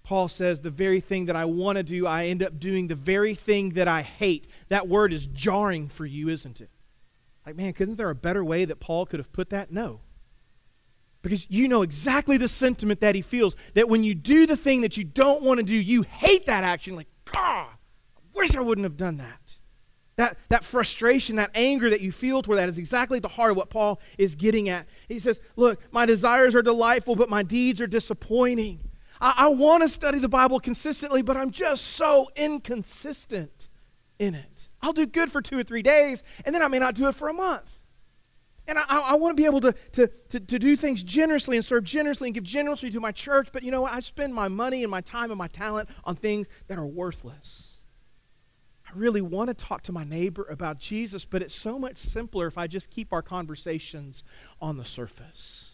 Paul 0.09 0.29
says, 0.29 0.63
the 0.63 0.71
very 0.71 1.01
thing 1.01 1.27
that 1.27 1.37
I 1.37 1.45
want 1.45 1.77
to 1.77 1.83
do, 1.83 2.07
I 2.07 2.29
end 2.29 2.43
up 2.43 2.59
doing 2.59 2.89
the 2.89 2.95
very 2.95 3.35
thing 3.35 3.75
that 3.75 3.89
I 3.89 4.01
hate. 4.01 4.49
That 4.71 4.89
word 4.89 5.13
is 5.13 5.27
jarring 5.27 5.89
for 5.89 6.07
you, 6.07 6.31
isn't 6.31 6.63
it? 6.63 6.71
Like, 7.45 7.57
man, 7.57 7.75
isn't 7.79 7.99
there 7.99 8.09
a 8.09 8.15
better 8.15 8.43
way 8.43 8.65
that 8.65 8.81
Paul 8.81 9.05
could 9.05 9.21
have 9.21 9.31
put 9.35 9.51
that? 9.51 9.71
No. 9.71 10.01
Because 11.21 11.51
you 11.51 11.69
know 11.69 11.83
exactly 11.83 12.39
the 12.39 12.49
sentiment 12.49 13.01
that 13.01 13.17
he 13.17 13.21
feels 13.21 13.55
that 13.75 13.91
when 13.91 14.03
you 14.03 14.15
do 14.15 14.47
the 14.47 14.57
thing 14.57 14.81
that 14.81 14.97
you 14.97 15.05
don't 15.05 15.43
want 15.43 15.59
to 15.59 15.63
do, 15.63 15.77
you 15.77 16.01
hate 16.01 16.47
that 16.47 16.65
action. 16.65 16.97
Like, 16.97 17.09
God, 17.27 17.67
I 17.67 18.21
wish 18.35 18.57
I 18.57 18.63
wouldn't 18.63 18.87
have 18.87 18.97
done 18.97 19.19
that. 19.19 19.59
That, 20.17 20.39
that 20.49 20.65
frustration, 20.65 21.37
that 21.37 21.51
anger 21.55 21.91
that 21.91 22.01
you 22.01 22.13
feel 22.13 22.41
toward 22.41 22.61
that 22.61 22.71
is 22.71 22.79
exactly 22.79 23.19
at 23.19 23.23
the 23.23 23.29
heart 23.29 23.51
of 23.51 23.59
what 23.59 23.69
Paul 23.69 24.01
is 24.17 24.37
getting 24.37 24.71
at. 24.71 24.87
He 25.07 25.19
says, 25.19 25.43
Look, 25.55 25.83
my 25.93 26.07
desires 26.07 26.55
are 26.55 26.63
delightful, 26.63 27.15
but 27.15 27.29
my 27.29 27.43
deeds 27.43 27.83
are 27.83 27.87
disappointing. 27.87 28.88
I, 29.21 29.35
I 29.37 29.49
want 29.49 29.83
to 29.83 29.89
study 29.89 30.19
the 30.19 30.29
Bible 30.29 30.61
consistently, 30.61 31.23
but 31.23 31.37
I'm 31.37 31.51
just 31.51 31.85
so 31.85 32.29
inconsistent 32.37 33.69
in 34.19 34.35
it. 34.35 34.69
I'll 34.83 34.93
do 34.93 35.07
good 35.07 35.31
for 35.31 35.43
two 35.43 35.59
or 35.59 35.63
three 35.63 35.83
days, 35.83 36.23
and 36.45 36.55
then 36.55 36.63
I 36.63 36.69
may 36.69 36.79
not 36.79 36.95
do 36.95 37.09
it 37.09 37.15
for 37.15 37.29
a 37.29 37.33
month. 37.33 37.75
And 38.67 38.79
I, 38.79 38.85
I, 38.89 39.15
want 39.15 39.35
to 39.35 39.41
be 39.41 39.47
able 39.47 39.63
to, 39.63 39.73
to, 39.93 40.09
to, 40.29 40.41
to, 40.41 40.59
do 40.59 40.77
things 40.77 41.03
generously 41.03 41.57
and 41.57 41.65
serve 41.65 41.85
generously 41.85 42.29
and 42.29 42.35
give 42.35 42.45
generously 42.45 42.91
to 42.91 43.01
my 43.01 43.13
church, 43.13 43.49
but 43.51 43.63
you 43.63 43.71
know 43.71 43.81
what? 43.81 43.95
I 43.95 44.01
spend 44.01 44.35
my 44.35 44.49
money 44.49 44.85
and 44.85 44.91
my 44.91 45.01
time 45.01 45.31
and 45.31 45.39
my 45.39 45.49
talent 45.49 45.89
on 46.05 46.17
things 46.17 46.51
that 46.67 46.77
are 46.79 46.87
worthless. 46.87 47.81
I 48.87 48.91
really 48.95 49.23
want 49.23 49.49
to 49.49 49.55
talk 49.55 49.83
to 49.85 49.93
my 49.93 50.05
neighbor 50.05 50.47
about 50.51 50.79
Jesus, 50.79 51.25
but 51.25 51.41
it's 51.41 51.55
so 51.55 51.79
much 51.79 51.97
simpler 51.97 52.47
if 52.47 52.59
I 52.59 52.67
just 52.67 52.91
keep 52.91 53.13
our 53.13 53.23
conversations 53.23 54.23
on 54.61 54.77
the 54.77 54.85
surface. 54.85 55.68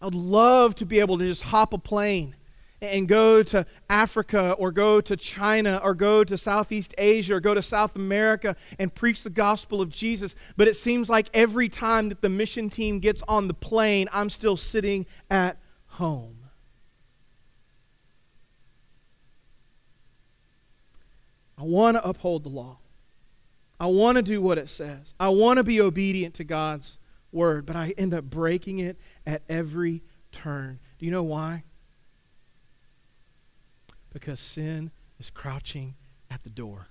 I 0.00 0.04
would 0.04 0.14
love 0.14 0.74
to 0.76 0.86
be 0.86 1.00
able 1.00 1.18
to 1.18 1.26
just 1.26 1.42
hop 1.42 1.72
a 1.72 1.78
plane 1.78 2.36
and 2.80 3.08
go 3.08 3.42
to 3.42 3.66
Africa 3.90 4.54
or 4.58 4.70
go 4.70 5.00
to 5.00 5.16
China 5.16 5.80
or 5.82 5.94
go 5.94 6.22
to 6.22 6.38
Southeast 6.38 6.94
Asia 6.96 7.34
or 7.34 7.40
go 7.40 7.54
to 7.54 7.62
South 7.62 7.96
America 7.96 8.54
and 8.78 8.94
preach 8.94 9.24
the 9.24 9.30
gospel 9.30 9.82
of 9.82 9.90
Jesus. 9.90 10.36
But 10.56 10.68
it 10.68 10.76
seems 10.76 11.10
like 11.10 11.28
every 11.34 11.68
time 11.68 12.08
that 12.10 12.22
the 12.22 12.28
mission 12.28 12.70
team 12.70 13.00
gets 13.00 13.22
on 13.26 13.48
the 13.48 13.54
plane, 13.54 14.08
I'm 14.12 14.30
still 14.30 14.56
sitting 14.56 15.06
at 15.30 15.56
home. 15.86 16.36
I 21.58 21.62
want 21.62 21.96
to 21.96 22.08
uphold 22.08 22.44
the 22.44 22.50
law. 22.50 22.76
I 23.80 23.86
want 23.86 24.16
to 24.16 24.22
do 24.22 24.40
what 24.40 24.58
it 24.58 24.70
says. 24.70 25.14
I 25.18 25.28
want 25.30 25.56
to 25.58 25.64
be 25.64 25.80
obedient 25.80 26.34
to 26.34 26.44
God's 26.44 26.98
word, 27.32 27.66
but 27.66 27.76
I 27.76 27.94
end 27.96 28.14
up 28.14 28.24
breaking 28.24 28.78
it 28.78 28.96
at 29.26 29.42
every 29.48 30.02
turn. 30.32 30.78
Do 30.98 31.06
you 31.06 31.12
know 31.12 31.22
why? 31.22 31.64
Because 34.12 34.40
sin 34.40 34.90
is 35.18 35.30
crouching 35.30 35.94
at 36.30 36.42
the 36.42 36.50
door. 36.50 36.88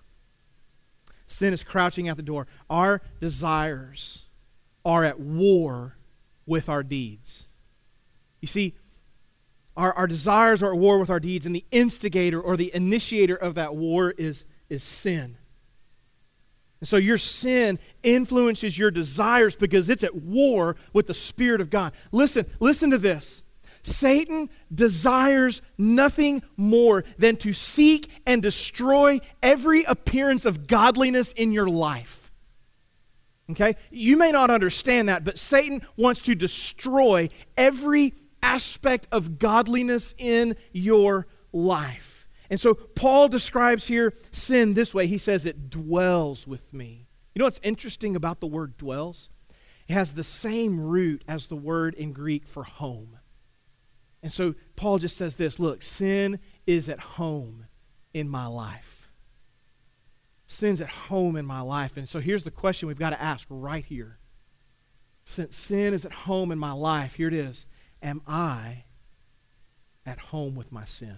Sin 1.27 1.53
is 1.53 1.63
crouching 1.63 2.07
at 2.07 2.17
the 2.17 2.23
door. 2.23 2.47
Our 2.69 3.01
desires 3.19 4.23
are 4.85 5.03
at 5.03 5.19
war 5.19 5.95
with 6.45 6.69
our 6.69 6.83
deeds. 6.83 7.47
You 8.39 8.47
see, 8.47 8.75
our, 9.75 9.93
our 9.93 10.07
desires 10.07 10.63
are 10.63 10.73
at 10.73 10.79
war 10.79 10.99
with 10.99 11.09
our 11.09 11.19
deeds, 11.19 11.45
and 11.45 11.53
the 11.53 11.65
instigator 11.71 12.39
or 12.41 12.55
the 12.55 12.73
initiator 12.73 13.35
of 13.35 13.55
that 13.55 13.75
war 13.75 14.11
is, 14.17 14.45
is 14.69 14.83
sin. 14.83 15.37
And 16.79 16.87
so 16.87 16.97
your 16.97 17.17
sin 17.17 17.79
influences 18.03 18.77
your 18.77 18.91
desires 18.91 19.55
because 19.55 19.89
it's 19.89 20.03
at 20.03 20.15
war 20.15 20.75
with 20.93 21.07
the 21.07 21.13
Spirit 21.13 21.61
of 21.61 21.69
God. 21.69 21.93
Listen, 22.11 22.45
listen 22.59 22.91
to 22.91 22.97
this. 22.97 23.43
Satan 23.81 24.49
desires 24.73 25.61
nothing 25.77 26.43
more 26.57 27.05
than 27.17 27.37
to 27.37 27.53
seek 27.53 28.09
and 28.25 28.41
destroy 28.41 29.19
every 29.41 29.83
appearance 29.85 30.45
of 30.45 30.67
godliness 30.67 31.31
in 31.31 31.51
your 31.51 31.69
life. 31.69 32.29
Okay? 33.51 33.75
You 33.89 34.17
may 34.17 34.31
not 34.31 34.49
understand 34.49 35.09
that, 35.09 35.23
but 35.23 35.39
Satan 35.39 35.81
wants 35.95 36.23
to 36.23 36.35
destroy 36.35 37.29
every 37.55 38.13
aspect 38.43 39.07
of 39.11 39.39
godliness 39.39 40.13
in 40.17 40.55
your 40.73 41.27
life. 41.53 42.06
And 42.49 42.59
so 42.59 42.73
Paul 42.73 43.27
describes 43.27 43.87
here 43.87 44.13
sin 44.31 44.73
this 44.73 44.93
way. 44.93 45.07
He 45.07 45.17
says 45.17 45.45
it 45.45 45.69
dwells 45.69 46.47
with 46.47 46.73
me. 46.73 47.07
You 47.33 47.39
know 47.39 47.45
what's 47.45 47.59
interesting 47.61 48.15
about 48.15 48.39
the 48.39 48.47
word 48.47 48.77
dwells? 48.77 49.29
It 49.87 49.93
has 49.93 50.13
the 50.13 50.23
same 50.23 50.79
root 50.79 51.23
as 51.27 51.47
the 51.47 51.55
word 51.55 51.93
in 51.95 52.11
Greek 52.11 52.47
for 52.47 52.63
home. 52.63 53.19
And 54.23 54.33
so 54.33 54.55
Paul 54.75 54.97
just 54.97 55.15
says 55.15 55.35
this 55.35 55.59
look, 55.59 55.81
sin 55.81 56.39
is 56.65 56.89
at 56.89 56.99
home 56.99 57.67
in 58.13 58.27
my 58.27 58.47
life. 58.47 59.09
Sin's 60.47 60.81
at 60.81 60.89
home 60.89 61.35
in 61.35 61.45
my 61.45 61.61
life. 61.61 61.97
And 61.97 62.07
so 62.07 62.19
here's 62.19 62.43
the 62.43 62.51
question 62.51 62.87
we've 62.87 62.97
got 62.97 63.11
to 63.11 63.21
ask 63.21 63.47
right 63.49 63.85
here. 63.85 64.17
Since 65.25 65.55
sin 65.57 65.93
is 65.93 66.05
at 66.05 66.13
home 66.13 66.51
in 66.51 66.59
my 66.59 66.71
life, 66.71 67.15
here 67.15 67.27
it 67.27 67.33
is 67.33 67.67
Am 68.01 68.21
I 68.25 68.85
at 70.05 70.19
home 70.19 70.55
with 70.55 70.71
my 70.71 70.85
sin? 70.85 71.17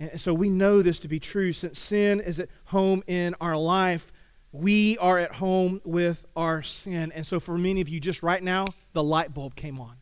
And 0.00 0.20
so 0.20 0.32
we 0.32 0.48
know 0.48 0.82
this 0.82 0.98
to 1.00 1.08
be 1.08 1.18
true. 1.18 1.52
Since 1.52 1.78
sin 1.78 2.20
is 2.20 2.38
at 2.38 2.48
home 2.66 3.02
in 3.06 3.34
our 3.40 3.56
life, 3.56 4.12
We 4.52 4.96
are 4.98 5.18
at 5.18 5.32
home 5.32 5.80
with 5.84 6.24
our 6.34 6.62
sin. 6.62 7.12
And 7.14 7.26
so, 7.26 7.38
for 7.38 7.58
many 7.58 7.80
of 7.80 7.88
you, 7.88 8.00
just 8.00 8.22
right 8.22 8.42
now, 8.42 8.66
the 8.94 9.02
light 9.02 9.34
bulb 9.34 9.54
came 9.54 9.78
on. 9.78 9.96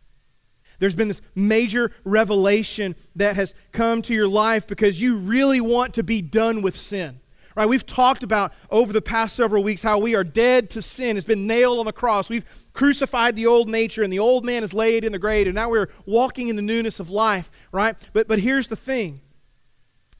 There's 0.78 0.94
been 0.94 1.08
this 1.08 1.22
major 1.34 1.90
revelation 2.04 2.94
that 3.16 3.34
has 3.36 3.54
come 3.72 4.02
to 4.02 4.14
your 4.14 4.28
life 4.28 4.66
because 4.66 5.00
you 5.00 5.18
really 5.18 5.60
want 5.60 5.94
to 5.94 6.02
be 6.02 6.22
done 6.22 6.62
with 6.62 6.76
sin. 6.76 7.20
Right? 7.56 7.66
We've 7.66 7.86
talked 7.86 8.22
about 8.22 8.52
over 8.70 8.92
the 8.92 9.00
past 9.00 9.34
several 9.34 9.62
weeks 9.62 9.82
how 9.82 9.98
we 9.98 10.14
are 10.14 10.22
dead 10.22 10.68
to 10.70 10.82
sin. 10.82 11.16
It's 11.16 11.26
been 11.26 11.46
nailed 11.46 11.78
on 11.78 11.86
the 11.86 11.92
cross. 11.92 12.28
We've 12.28 12.44
crucified 12.74 13.34
the 13.34 13.46
old 13.46 13.70
nature, 13.70 14.02
and 14.02 14.12
the 14.12 14.18
old 14.18 14.44
man 14.44 14.62
is 14.62 14.74
laid 14.74 15.04
in 15.04 15.12
the 15.12 15.18
grave, 15.18 15.46
and 15.46 15.54
now 15.54 15.70
we're 15.70 15.88
walking 16.04 16.48
in 16.48 16.56
the 16.56 16.62
newness 16.62 17.00
of 17.00 17.08
life, 17.08 17.50
right? 17.72 17.96
But, 18.12 18.28
but 18.28 18.38
here's 18.38 18.68
the 18.68 18.76
thing 18.76 19.22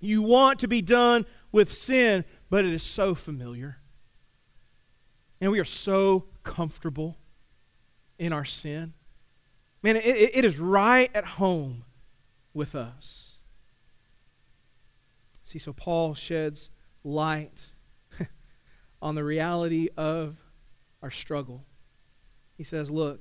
you 0.00 0.22
want 0.22 0.60
to 0.60 0.68
be 0.68 0.82
done 0.82 1.26
with 1.52 1.72
sin, 1.72 2.24
but 2.50 2.64
it 2.64 2.72
is 2.72 2.82
so 2.82 3.14
familiar. 3.14 3.78
And 5.40 5.52
we 5.52 5.58
are 5.58 5.64
so 5.64 6.26
comfortable 6.42 7.16
in 8.18 8.32
our 8.32 8.44
sin. 8.44 8.94
Man, 9.82 9.96
it, 9.96 10.04
it 10.04 10.44
is 10.44 10.58
right 10.58 11.10
at 11.14 11.24
home 11.24 11.84
with 12.54 12.74
us. 12.74 13.38
See, 15.44 15.58
so 15.58 15.72
Paul 15.72 16.14
sheds 16.14 16.70
light 17.04 17.66
on 19.02 19.14
the 19.14 19.22
reality 19.22 19.88
of 19.96 20.36
our 21.02 21.10
struggle. 21.10 21.64
He 22.56 22.64
says, 22.64 22.90
Look, 22.90 23.20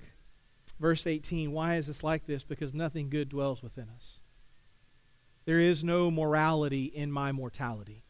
verse 0.79 1.05
18, 1.05 1.51
why 1.51 1.75
is 1.75 1.87
this 1.87 2.03
like 2.03 2.25
this? 2.25 2.43
Because 2.43 2.73
nothing 2.73 3.09
good 3.09 3.29
dwells 3.29 3.61
within 3.61 3.87
us. 3.95 4.21
There 5.45 5.59
is 5.59 5.83
no 5.83 6.09
morality 6.09 6.85
in 6.85 7.11
my 7.11 7.31
mortality. 7.31 8.03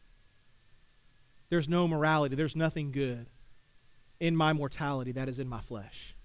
There's 1.49 1.69
no 1.69 1.87
morality. 1.87 2.35
There's 2.35 2.55
nothing 2.55 2.91
good 2.91 3.27
in 4.19 4.35
my 4.35 4.53
mortality 4.53 5.11
that 5.11 5.27
is 5.27 5.39
in 5.39 5.47
my 5.47 5.59
flesh. 5.59 6.15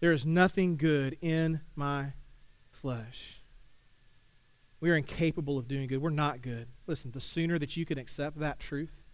There 0.00 0.12
is 0.12 0.26
nothing 0.26 0.76
good 0.76 1.16
in 1.20 1.60
my 1.74 2.12
flesh. 2.70 3.40
We 4.80 4.90
are 4.90 4.96
incapable 4.96 5.58
of 5.58 5.68
doing 5.68 5.86
good. 5.86 6.02
We're 6.02 6.10
not 6.10 6.42
good. 6.42 6.66
Listen, 6.86 7.12
the 7.12 7.20
sooner 7.20 7.58
that 7.58 7.76
you 7.76 7.86
can 7.86 7.98
accept 7.98 8.40
that 8.40 8.58
truth, 8.58 9.04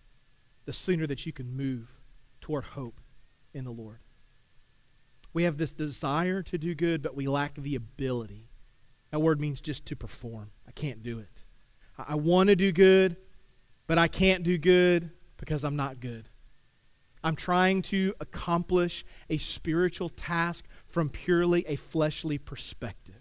the 0.64 0.72
sooner 0.72 1.06
that 1.06 1.26
you 1.26 1.32
can 1.32 1.56
move 1.56 1.90
toward 2.40 2.64
hope 2.64 3.00
in 3.52 3.64
the 3.64 3.70
Lord. 3.70 3.98
We 5.34 5.42
have 5.42 5.58
this 5.58 5.72
desire 5.72 6.42
to 6.44 6.58
do 6.58 6.74
good, 6.74 7.02
but 7.02 7.14
we 7.14 7.28
lack 7.28 7.54
the 7.54 7.74
ability. 7.74 8.48
That 9.10 9.20
word 9.20 9.40
means 9.40 9.60
just 9.60 9.84
to 9.86 9.96
perform. 9.96 10.50
I 10.68 10.70
can't 10.72 11.02
do 11.02 11.18
it. 11.18 11.42
I 11.98 12.14
want 12.14 12.50
to 12.50 12.56
do 12.56 12.70
good, 12.70 13.16
but 13.86 13.96
I 13.96 14.06
can't 14.06 14.44
do 14.44 14.58
good 14.58 15.10
because 15.38 15.64
I'm 15.64 15.76
not 15.76 15.98
good. 15.98 16.24
I'm 17.24 17.34
trying 17.34 17.82
to 17.82 18.14
accomplish 18.20 19.04
a 19.30 19.38
spiritual 19.38 20.10
task 20.10 20.64
from 20.86 21.08
purely 21.08 21.66
a 21.66 21.76
fleshly 21.76 22.38
perspective. 22.38 23.16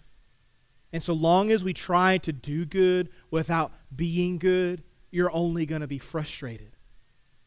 And 0.92 1.02
so 1.02 1.14
long 1.14 1.50
as 1.50 1.64
we 1.64 1.72
try 1.72 2.18
to 2.18 2.32
do 2.32 2.64
good 2.64 3.08
without 3.30 3.72
being 3.94 4.38
good, 4.38 4.82
you're 5.10 5.32
only 5.32 5.66
going 5.66 5.80
to 5.80 5.88
be 5.88 5.98
frustrated. 5.98 6.70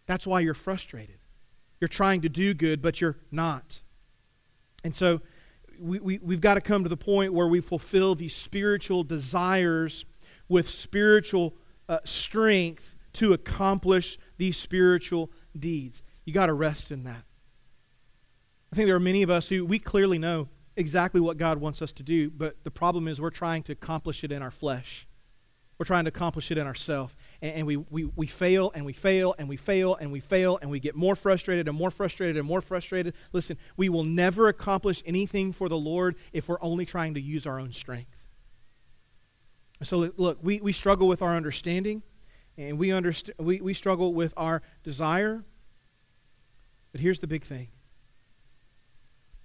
That's 0.08 0.28
why 0.28 0.42
you're 0.42 0.54
frustrated. 0.54 1.18
You're 1.80 1.88
trying 1.88 2.22
to 2.22 2.30
do 2.30 2.54
good, 2.54 2.82
but 2.82 3.00
you're 3.00 3.18
not. 3.32 3.82
And 4.84 4.96
so 4.96 5.22
we, 5.82 6.00
we, 6.00 6.20
we've 6.20 6.42
got 6.42 6.54
to 6.54 6.62
come 6.62 6.84
to 6.84 6.90
the 6.90 6.98
point 6.98 7.34
where 7.34 7.48
we 7.48 7.60
fulfill 7.60 8.16
these 8.16 8.36
spiritual 8.36 9.04
desires 9.04 10.06
with 10.48 10.70
spiritual 10.70 11.56
uh, 11.90 12.00
strength 12.04 12.96
to 13.14 13.34
accomplish 13.34 14.18
these 14.38 14.58
spiritual 14.58 15.32
deeds. 15.58 16.04
You 16.24 16.34
got 16.34 16.46
to 16.46 16.54
rest 16.54 16.92
in 16.92 17.04
that. 17.04 17.24
I 18.72 18.76
think 18.76 18.88
there 18.88 18.96
are 18.96 19.02
many 19.02 19.24
of 19.24 19.30
us 19.30 19.50
who 19.50 19.66
we 19.66 19.80
clearly 19.80 20.18
know 20.18 20.48
exactly 20.78 21.20
what 21.20 21.38
God 21.38 21.58
wants 21.58 21.82
us 21.82 21.92
to 21.94 22.04
do, 22.04 22.30
but 22.30 22.64
the 22.64 22.72
problem 22.72 23.08
is 23.08 23.20
we're 23.20 23.30
trying 23.30 23.64
to 23.64 23.74
accomplish 23.74 24.24
it 24.24 24.32
in 24.32 24.42
our 24.42 24.52
flesh. 24.52 25.08
We're 25.78 25.86
trying 25.86 26.06
to 26.06 26.10
accomplish 26.10 26.52
it 26.52 26.58
in 26.58 26.68
ourselves. 26.68 27.16
And, 27.42 27.56
and 27.56 27.68
we, 27.68 27.78
we, 27.78 28.06
we 28.16 28.28
fail 28.28 28.72
and 28.74 28.86
we 28.86 28.94
fail 28.94 29.36
and 29.38 29.48
we 29.48 29.58
fail 29.58 29.96
and 29.96 30.12
we 30.12 30.20
fail 30.20 30.60
and 30.62 30.70
we 30.70 30.80
get 30.80 30.96
more 30.96 31.16
frustrated 31.16 31.68
and 31.68 31.78
more 31.78 31.92
frustrated 31.92 32.38
and 32.38 32.48
more 32.48 32.62
frustrated. 32.62 33.14
Listen, 33.34 33.58
we 33.78 33.90
will 33.90 34.04
never 34.04 34.48
accomplish 34.48 35.02
anything 35.06 35.52
for 35.52 35.70
the 35.70 35.78
Lord 35.78 36.16
if 36.34 36.48
we're 36.48 36.62
only 36.62 36.86
trying 36.86 37.14
to 37.16 37.22
use 37.22 37.46
our 37.46 37.60
own 37.60 37.72
strength. 37.72 38.22
So, 39.84 40.12
look, 40.18 40.38
we, 40.44 40.62
we 40.62 40.74
struggle 40.74 41.08
with 41.08 41.24
our 41.24 41.36
understanding 41.36 42.04
and 42.58 42.78
we, 42.78 42.90
underst- 42.90 43.32
we, 43.40 43.62
we 43.62 43.74
struggle 43.74 44.14
with 44.14 44.34
our 44.38 44.62
desire. 44.84 45.44
But 46.92 47.02
here's 47.02 47.20
the 47.20 47.28
big 47.28 47.44
thing 47.44 47.70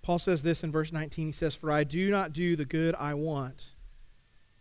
Paul 0.02 0.18
says 0.18 0.42
this 0.42 0.62
in 0.62 0.70
verse 0.70 0.92
19. 0.92 1.26
He 1.26 1.32
says, 1.32 1.56
For 1.56 1.72
I 1.72 1.84
do 1.84 2.10
not 2.10 2.32
do 2.32 2.54
the 2.54 2.64
good 2.64 2.94
I 2.94 3.14
want, 3.14 3.70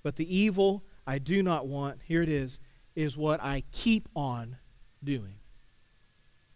but 0.01 0.15
the 0.15 0.35
evil 0.35 0.83
I 1.05 1.19
do 1.19 1.43
not 1.43 1.67
want, 1.67 1.99
here 2.03 2.21
it 2.21 2.29
is, 2.29 2.59
is 2.95 3.17
what 3.17 3.41
I 3.41 3.63
keep 3.71 4.07
on 4.15 4.57
doing. 5.03 5.35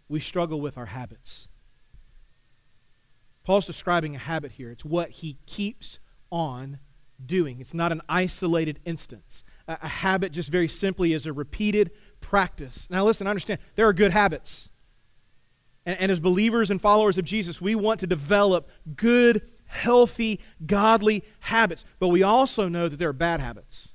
We 0.07 0.19
struggle 0.19 0.59
with 0.59 0.77
our 0.77 0.87
habits. 0.87 1.49
Paul's 3.43 3.67
describing 3.67 4.15
a 4.15 4.19
habit 4.19 4.53
here. 4.53 4.71
It's 4.71 4.85
what 4.85 5.09
he 5.09 5.37
keeps 5.45 5.99
on 6.31 6.79
doing. 7.23 7.59
It's 7.59 7.73
not 7.73 7.91
an 7.91 8.01
isolated 8.07 8.79
instance. 8.85 9.43
A, 9.67 9.77
a 9.81 9.87
habit, 9.87 10.31
just 10.31 10.49
very 10.49 10.67
simply, 10.67 11.13
is 11.13 11.25
a 11.25 11.33
repeated 11.33 11.91
practice. 12.21 12.87
Now, 12.89 13.03
listen, 13.05 13.27
understand, 13.27 13.59
there 13.75 13.87
are 13.87 13.93
good 13.93 14.11
habits. 14.11 14.69
And, 15.85 15.99
and 15.99 16.11
as 16.11 16.19
believers 16.19 16.71
and 16.71 16.81
followers 16.81 17.17
of 17.17 17.25
Jesus, 17.25 17.61
we 17.61 17.75
want 17.75 17.99
to 18.01 18.07
develop 18.07 18.69
good, 18.95 19.41
healthy, 19.65 20.39
godly 20.65 21.23
habits. 21.39 21.85
But 21.99 22.09
we 22.09 22.23
also 22.23 22.69
know 22.69 22.87
that 22.87 22.97
there 22.97 23.09
are 23.09 23.13
bad 23.13 23.39
habits. 23.39 23.93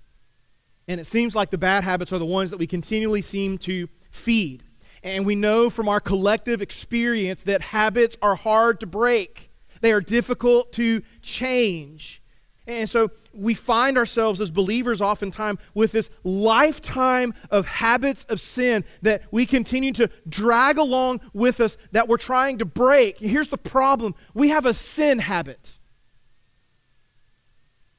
And 0.87 1.01
it 1.01 1.07
seems 1.07 1.35
like 1.35 1.51
the 1.51 1.59
bad 1.59 1.85
habits 1.85 2.12
are 2.12 2.18
the 2.18 2.27
ones 2.27 2.51
that 2.51 2.59
we 2.59 2.66
continually 2.66 3.23
seem 3.23 3.59
to 3.59 3.88
feed. 4.11 4.62
And 5.03 5.27
we 5.27 5.35
know 5.35 5.70
from 5.70 5.88
our 5.88 6.01
collective 6.01 6.62
experience 6.62 7.42
that 7.44 7.61
habits 7.61 8.16
are 8.23 8.35
hard 8.35 8.81
to 8.81 8.87
break, 8.87 9.51
they 9.81 9.92
are 9.92 10.01
difficult 10.01 10.73
to 10.75 11.03
change. 11.20 12.23
And 12.66 12.88
so 12.88 13.11
we 13.35 13.53
find 13.53 13.99
ourselves 13.99 14.40
as 14.40 14.51
believers 14.51 15.03
oftentimes 15.03 15.59
with 15.75 15.92
this 15.92 16.09
lifetime 16.23 17.35
of 17.51 17.66
habits 17.66 18.25
of 18.25 18.40
sin 18.40 18.85
that 19.03 19.23
we 19.31 19.44
continue 19.44 19.92
to 19.92 20.09
drag 20.27 20.79
along 20.79 21.20
with 21.35 21.61
us 21.61 21.77
that 21.92 22.09
we're 22.09 22.16
trying 22.16 22.59
to 22.59 22.64
break. 22.64 23.18
Here's 23.18 23.51
the 23.51 23.59
problem 23.59 24.14
we 24.33 24.49
have 24.49 24.64
a 24.64 24.73
sin 24.73 25.18
habit. 25.18 25.79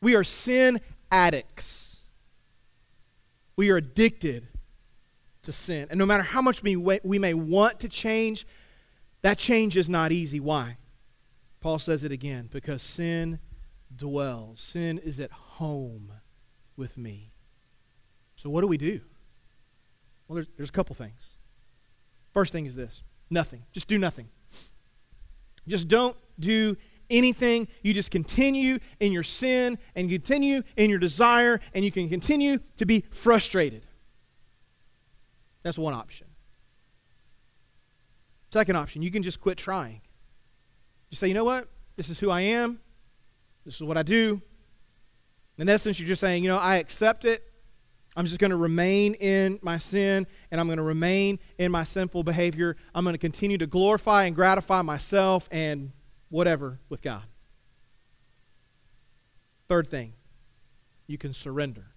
We 0.01 0.15
are 0.15 0.23
sin 0.23 0.81
addicts. 1.11 1.84
We 3.55 3.69
are 3.69 3.77
addicted 3.77 4.47
to 5.43 5.53
sin. 5.53 5.87
And 5.89 5.97
no 5.97 6.05
matter 6.05 6.23
how 6.23 6.41
much 6.41 6.61
we, 6.61 6.75
we 6.75 7.19
may 7.19 7.33
want 7.33 7.79
to 7.81 7.89
change, 7.89 8.45
that 9.21 9.37
change 9.37 9.77
is 9.77 9.89
not 9.89 10.11
easy. 10.11 10.39
Why? 10.39 10.77
Paul 11.61 11.79
says 11.79 12.03
it 12.03 12.11
again 12.11 12.49
because 12.51 12.83
sin 12.83 13.39
dwells. 13.95 14.61
Sin 14.61 14.99
is 14.99 15.19
at 15.19 15.31
home 15.31 16.11
with 16.77 16.97
me. 16.97 17.31
So, 18.35 18.49
what 18.49 18.61
do 18.61 18.67
we 18.67 18.77
do? 18.77 18.99
Well, 20.27 20.35
there's, 20.35 20.47
there's 20.57 20.69
a 20.69 20.73
couple 20.73 20.95
things. 20.95 21.31
First 22.33 22.51
thing 22.51 22.65
is 22.65 22.75
this 22.75 23.01
nothing. 23.29 23.63
Just 23.71 23.87
do 23.87 23.97
nothing. 23.97 24.27
Just 25.67 25.87
don't 25.87 26.15
do 26.39 26.77
anything. 27.09 27.67
You 27.81 27.93
just 27.93 28.11
continue 28.11 28.79
in 28.99 29.11
your 29.11 29.23
sin 29.23 29.77
and 29.95 30.09
continue 30.09 30.63
in 30.77 30.89
your 30.89 30.99
desire, 30.99 31.59
and 31.73 31.83
you 31.83 31.91
can 31.91 32.09
continue 32.09 32.59
to 32.77 32.85
be 32.85 33.01
frustrated. 33.11 33.83
That's 35.63 35.77
one 35.77 35.93
option. 35.93 36.27
Second 38.51 38.75
option, 38.77 39.01
you 39.01 39.11
can 39.11 39.23
just 39.23 39.41
quit 39.41 39.57
trying. 39.57 40.01
You 41.09 41.17
say, 41.17 41.27
you 41.27 41.33
know 41.33 41.43
what? 41.43 41.67
This 41.97 42.09
is 42.09 42.19
who 42.19 42.29
I 42.29 42.41
am. 42.41 42.79
This 43.65 43.75
is 43.75 43.83
what 43.83 43.97
I 43.97 44.03
do. 44.03 44.41
In 45.57 45.69
essence, 45.69 45.99
you're 45.99 46.07
just 46.07 46.19
saying, 46.19 46.43
you 46.43 46.49
know, 46.49 46.57
I 46.57 46.77
accept 46.77 47.25
it. 47.25 47.43
I'm 48.15 48.25
just 48.25 48.39
going 48.39 48.51
to 48.51 48.57
remain 48.57 49.13
in 49.15 49.59
my 49.61 49.77
sin 49.77 50.25
and 50.51 50.61
I'm 50.61 50.67
going 50.67 50.77
to 50.77 50.83
remain 50.83 51.39
in 51.57 51.71
my 51.71 51.83
sinful 51.83 52.23
behavior. 52.23 52.77
I'm 52.93 53.03
going 53.03 53.13
to 53.13 53.19
continue 53.19 53.57
to 53.57 53.67
glorify 53.67 54.25
and 54.25 54.35
gratify 54.35 54.81
myself 54.83 55.49
and 55.51 55.91
whatever 56.29 56.79
with 56.89 57.01
God. 57.01 57.23
Third 59.67 59.89
thing, 59.89 60.13
you 61.07 61.17
can 61.17 61.33
surrender. 61.33 61.87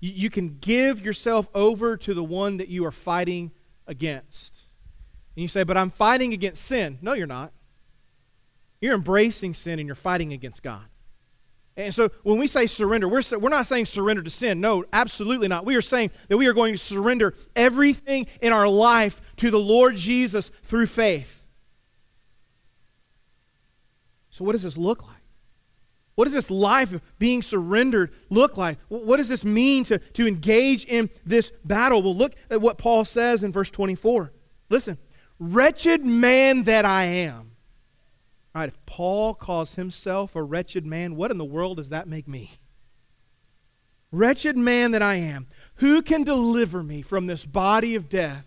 You, 0.00 0.12
you 0.14 0.30
can 0.30 0.58
give 0.60 1.04
yourself 1.04 1.48
over 1.54 1.96
to 1.96 2.14
the 2.14 2.24
one 2.24 2.58
that 2.58 2.68
you 2.68 2.84
are 2.84 2.92
fighting 2.92 3.50
against. 3.86 4.62
And 5.34 5.42
you 5.42 5.48
say, 5.48 5.64
but 5.64 5.76
I'm 5.76 5.90
fighting 5.90 6.32
against 6.32 6.64
sin. 6.64 6.98
No, 7.02 7.14
you're 7.14 7.26
not. 7.26 7.52
You're 8.80 8.94
embracing 8.94 9.54
sin 9.54 9.78
and 9.78 9.86
you're 9.86 9.94
fighting 9.94 10.32
against 10.32 10.62
God. 10.62 10.82
And 11.76 11.94
so 11.94 12.10
when 12.22 12.38
we 12.38 12.46
say 12.46 12.66
surrender, 12.66 13.08
we're, 13.08 13.22
we're 13.38 13.48
not 13.48 13.66
saying 13.66 13.86
surrender 13.86 14.22
to 14.22 14.28
sin. 14.28 14.60
No, 14.60 14.84
absolutely 14.92 15.48
not. 15.48 15.64
We 15.64 15.74
are 15.76 15.82
saying 15.82 16.10
that 16.28 16.36
we 16.36 16.46
are 16.46 16.52
going 16.52 16.74
to 16.74 16.78
surrender 16.78 17.32
everything 17.56 18.26
in 18.42 18.52
our 18.52 18.68
life 18.68 19.22
to 19.36 19.50
the 19.50 19.58
Lord 19.58 19.96
Jesus 19.96 20.50
through 20.64 20.86
faith. 20.86 21.41
So, 24.32 24.46
what 24.46 24.52
does 24.52 24.62
this 24.62 24.78
look 24.78 25.06
like? 25.06 25.22
What 26.14 26.24
does 26.24 26.32
this 26.32 26.50
life 26.50 26.92
of 26.92 27.02
being 27.18 27.42
surrendered 27.42 28.12
look 28.30 28.56
like? 28.56 28.78
What 28.88 29.18
does 29.18 29.28
this 29.28 29.44
mean 29.44 29.84
to, 29.84 29.98
to 29.98 30.26
engage 30.26 30.84
in 30.86 31.10
this 31.24 31.52
battle? 31.64 32.02
Well, 32.02 32.16
look 32.16 32.34
at 32.50 32.60
what 32.60 32.78
Paul 32.78 33.04
says 33.04 33.44
in 33.44 33.52
verse 33.52 33.70
24. 33.70 34.32
Listen, 34.68 34.98
wretched 35.38 36.04
man 36.04 36.64
that 36.64 36.84
I 36.84 37.04
am. 37.04 37.52
All 38.54 38.60
right, 38.60 38.68
if 38.68 38.84
Paul 38.86 39.34
calls 39.34 39.74
himself 39.74 40.34
a 40.34 40.42
wretched 40.42 40.84
man, 40.84 41.16
what 41.16 41.30
in 41.30 41.38
the 41.38 41.44
world 41.44 41.78
does 41.78 41.90
that 41.90 42.08
make 42.08 42.28
me? 42.28 42.52
Wretched 44.10 44.58
man 44.58 44.90
that 44.90 45.02
I 45.02 45.14
am, 45.14 45.46
who 45.76 46.02
can 46.02 46.24
deliver 46.24 46.82
me 46.82 47.00
from 47.00 47.26
this 47.26 47.46
body 47.46 47.94
of 47.94 48.10
death? 48.10 48.46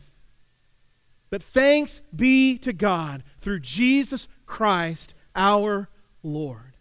But 1.32 1.42
thanks 1.42 2.02
be 2.16 2.60
to 2.60 2.74
God 2.74 3.24
through 3.40 3.62
Jesus 3.62 4.28
Christ 4.46 5.15
our 5.36 5.90
Lord. 6.24 6.74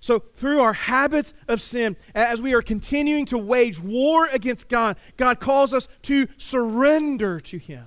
So, 0.00 0.20
through 0.20 0.60
our 0.60 0.74
habits 0.74 1.34
of 1.48 1.60
sin, 1.60 1.96
as 2.14 2.40
we 2.40 2.54
are 2.54 2.62
continuing 2.62 3.26
to 3.26 3.38
wage 3.38 3.80
war 3.80 4.28
against 4.32 4.68
God, 4.68 4.96
God 5.16 5.40
calls 5.40 5.74
us 5.74 5.88
to 6.02 6.28
surrender 6.36 7.40
to 7.40 7.58
Him 7.58 7.84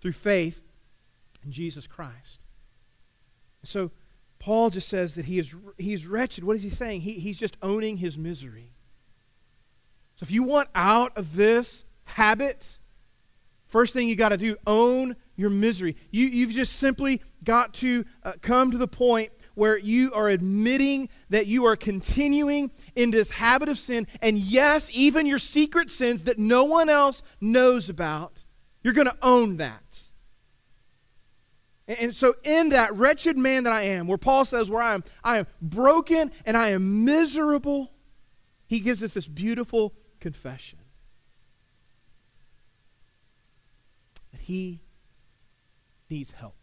through 0.00 0.12
faith 0.12 0.62
in 1.44 1.52
Jesus 1.52 1.86
Christ. 1.86 2.44
So, 3.62 3.92
Paul 4.44 4.68
just 4.68 4.88
says 4.88 5.14
that 5.14 5.24
he 5.24 5.38
is 5.38 5.56
he's 5.78 6.06
wretched. 6.06 6.44
What 6.44 6.54
is 6.54 6.62
he 6.62 6.68
saying? 6.68 7.00
He, 7.00 7.14
he's 7.14 7.38
just 7.38 7.56
owning 7.62 7.96
his 7.96 8.18
misery. 8.18 8.72
So 10.16 10.24
if 10.24 10.30
you 10.30 10.42
want 10.42 10.68
out 10.74 11.16
of 11.16 11.34
this 11.34 11.86
habit, 12.04 12.78
first 13.66 13.94
thing 13.94 14.06
you 14.06 14.16
got 14.16 14.28
to 14.28 14.36
do, 14.36 14.56
own 14.66 15.16
your 15.36 15.50
misery. 15.50 15.96
You, 16.10 16.26
you've 16.26 16.52
just 16.52 16.74
simply 16.74 17.20
got 17.42 17.74
to 17.74 18.04
uh, 18.22 18.34
come 18.40 18.70
to 18.70 18.78
the 18.78 18.88
point 18.88 19.30
where 19.54 19.78
you 19.78 20.12
are 20.12 20.28
admitting 20.28 21.08
that 21.30 21.46
you 21.46 21.64
are 21.64 21.76
continuing 21.76 22.70
in 22.96 23.10
this 23.10 23.30
habit 23.30 23.68
of 23.68 23.78
sin, 23.78 24.06
and 24.20 24.36
yes, 24.36 24.90
even 24.92 25.26
your 25.26 25.38
secret 25.38 25.90
sins 25.90 26.24
that 26.24 26.38
no 26.38 26.64
one 26.64 26.88
else 26.88 27.22
knows 27.40 27.88
about, 27.88 28.42
you're 28.82 28.94
going 28.94 29.06
to 29.06 29.16
own 29.22 29.56
that. 29.58 29.80
And 31.86 32.14
so, 32.14 32.34
in 32.42 32.70
that 32.70 32.94
wretched 32.94 33.36
man 33.36 33.64
that 33.64 33.72
I 33.72 33.82
am, 33.82 34.06
where 34.06 34.18
Paul 34.18 34.44
says, 34.44 34.70
where 34.70 34.82
I 34.82 34.94
am, 34.94 35.04
I 35.22 35.38
am 35.38 35.46
broken 35.60 36.32
and 36.46 36.56
I 36.56 36.70
am 36.70 37.04
miserable, 37.04 37.92
he 38.66 38.80
gives 38.80 39.02
us 39.02 39.12
this 39.12 39.28
beautiful 39.28 39.92
confession 40.18 40.78
that 44.32 44.40
he 44.40 44.80
needs 46.10 46.30
help. 46.32 46.54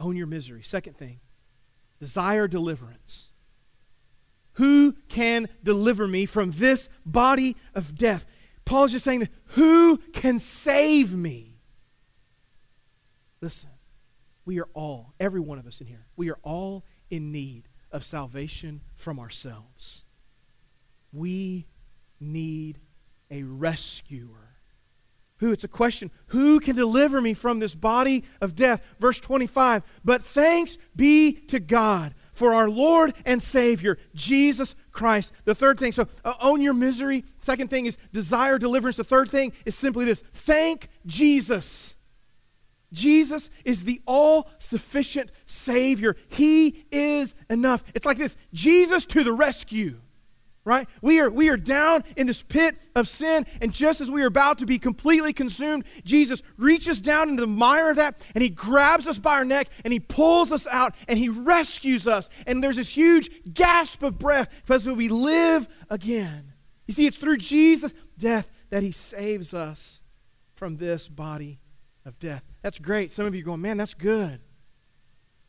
Own 0.00 0.16
your 0.16 0.26
misery. 0.26 0.62
Second 0.62 0.96
thing, 0.96 1.20
desire 1.98 2.48
deliverance. 2.48 3.28
Who 4.54 4.92
can 5.08 5.48
deliver 5.62 6.08
me 6.08 6.26
from 6.26 6.52
this 6.52 6.88
body 7.04 7.56
of 7.74 7.96
death? 7.96 8.26
Paul 8.64 8.84
is 8.84 8.92
just 8.92 9.04
saying 9.04 9.20
that 9.20 9.30
who 9.48 9.98
can 10.12 10.38
save 10.38 11.14
me? 11.14 11.58
Listen, 13.40 13.70
we 14.44 14.58
are 14.60 14.68
all, 14.74 15.12
every 15.20 15.40
one 15.40 15.58
of 15.58 15.66
us 15.66 15.80
in 15.80 15.86
here, 15.86 16.06
we 16.16 16.30
are 16.30 16.38
all 16.42 16.84
in 17.10 17.32
need 17.32 17.64
of 17.92 18.04
salvation 18.04 18.80
from 18.96 19.18
ourselves. 19.18 20.04
We 21.12 21.66
need 22.18 22.78
a 23.30 23.42
rescuer. 23.42 24.55
Who? 25.38 25.52
It's 25.52 25.64
a 25.64 25.68
question. 25.68 26.10
Who 26.28 26.60
can 26.60 26.76
deliver 26.76 27.20
me 27.20 27.34
from 27.34 27.58
this 27.58 27.74
body 27.74 28.24
of 28.40 28.54
death? 28.54 28.82
Verse 28.98 29.20
25. 29.20 29.82
But 30.04 30.22
thanks 30.22 30.78
be 30.94 31.32
to 31.48 31.60
God 31.60 32.14
for 32.32 32.54
our 32.54 32.68
Lord 32.68 33.14
and 33.24 33.42
Savior, 33.42 33.98
Jesus 34.14 34.74
Christ. 34.92 35.32
The 35.44 35.54
third 35.54 35.78
thing, 35.78 35.92
so 35.92 36.06
uh, 36.24 36.34
own 36.40 36.60
your 36.60 36.74
misery. 36.74 37.24
Second 37.40 37.68
thing 37.68 37.86
is 37.86 37.98
desire 38.12 38.58
deliverance. 38.58 38.96
The 38.96 39.04
third 39.04 39.30
thing 39.30 39.52
is 39.64 39.76
simply 39.76 40.04
this 40.04 40.22
thank 40.32 40.88
Jesus. 41.04 41.94
Jesus 42.92 43.50
is 43.64 43.84
the 43.84 44.00
all 44.06 44.48
sufficient 44.58 45.30
Savior. 45.44 46.16
He 46.28 46.86
is 46.90 47.34
enough. 47.50 47.84
It's 47.94 48.06
like 48.06 48.18
this 48.18 48.36
Jesus 48.52 49.04
to 49.06 49.24
the 49.24 49.32
rescue. 49.32 49.96
Right? 50.66 50.88
We 51.00 51.20
are, 51.20 51.30
we 51.30 51.48
are 51.48 51.56
down 51.56 52.02
in 52.16 52.26
this 52.26 52.42
pit 52.42 52.76
of 52.96 53.06
sin, 53.06 53.46
and 53.62 53.72
just 53.72 54.00
as 54.00 54.10
we 54.10 54.24
are 54.24 54.26
about 54.26 54.58
to 54.58 54.66
be 54.66 54.80
completely 54.80 55.32
consumed, 55.32 55.84
Jesus 56.04 56.42
reaches 56.56 57.00
down 57.00 57.28
into 57.28 57.42
the 57.42 57.46
mire 57.46 57.88
of 57.88 57.96
that, 57.96 58.20
and 58.34 58.42
he 58.42 58.50
grabs 58.50 59.06
us 59.06 59.20
by 59.20 59.34
our 59.34 59.44
neck, 59.44 59.68
and 59.84 59.92
he 59.92 60.00
pulls 60.00 60.50
us 60.50 60.66
out, 60.66 60.96
and 61.06 61.20
he 61.20 61.28
rescues 61.28 62.08
us. 62.08 62.28
And 62.48 62.64
there's 62.64 62.74
this 62.74 62.88
huge 62.88 63.30
gasp 63.54 64.02
of 64.02 64.18
breath 64.18 64.50
because 64.62 64.84
we 64.84 65.08
live 65.08 65.68
again. 65.88 66.52
You 66.88 66.94
see, 66.94 67.06
it's 67.06 67.16
through 67.16 67.36
Jesus' 67.36 67.94
death 68.18 68.50
that 68.70 68.82
he 68.82 68.90
saves 68.90 69.54
us 69.54 70.02
from 70.56 70.78
this 70.78 71.06
body 71.06 71.60
of 72.04 72.18
death. 72.18 72.42
That's 72.62 72.80
great. 72.80 73.12
Some 73.12 73.26
of 73.28 73.36
you 73.36 73.44
going, 73.44 73.62
man, 73.62 73.76
that's 73.76 73.94
good. 73.94 74.40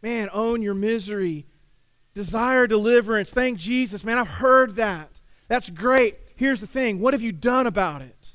Man, 0.04 0.30
own 0.32 0.62
your 0.62 0.76
misery. 0.76 1.48
Desire 2.18 2.66
deliverance. 2.66 3.32
Thank 3.32 3.60
Jesus. 3.60 4.04
Man, 4.04 4.18
I've 4.18 4.28
heard 4.28 4.78
that. 4.78 5.08
That's 5.50 5.70
great. 5.70 6.18
Here's 6.36 6.60
the 6.60 6.66
thing 6.66 7.00
what 7.00 7.14
have 7.14 7.22
you 7.22 7.32
done 7.32 7.68
about 7.68 8.02
it? 8.02 8.32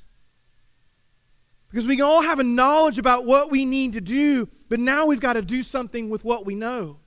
Because 1.68 1.84
we 1.84 2.00
all 2.00 2.22
have 2.22 2.38
a 2.38 2.44
knowledge 2.44 2.98
about 2.98 3.24
what 3.24 3.50
we 3.50 3.64
need 3.64 3.94
to 3.94 4.00
do, 4.00 4.48
but 4.68 4.78
now 4.78 5.06
we've 5.06 5.18
got 5.18 5.32
to 5.32 5.42
do 5.42 5.64
something 5.64 6.10
with 6.10 6.24
what 6.24 6.46
we 6.46 6.54
know. 6.54 6.98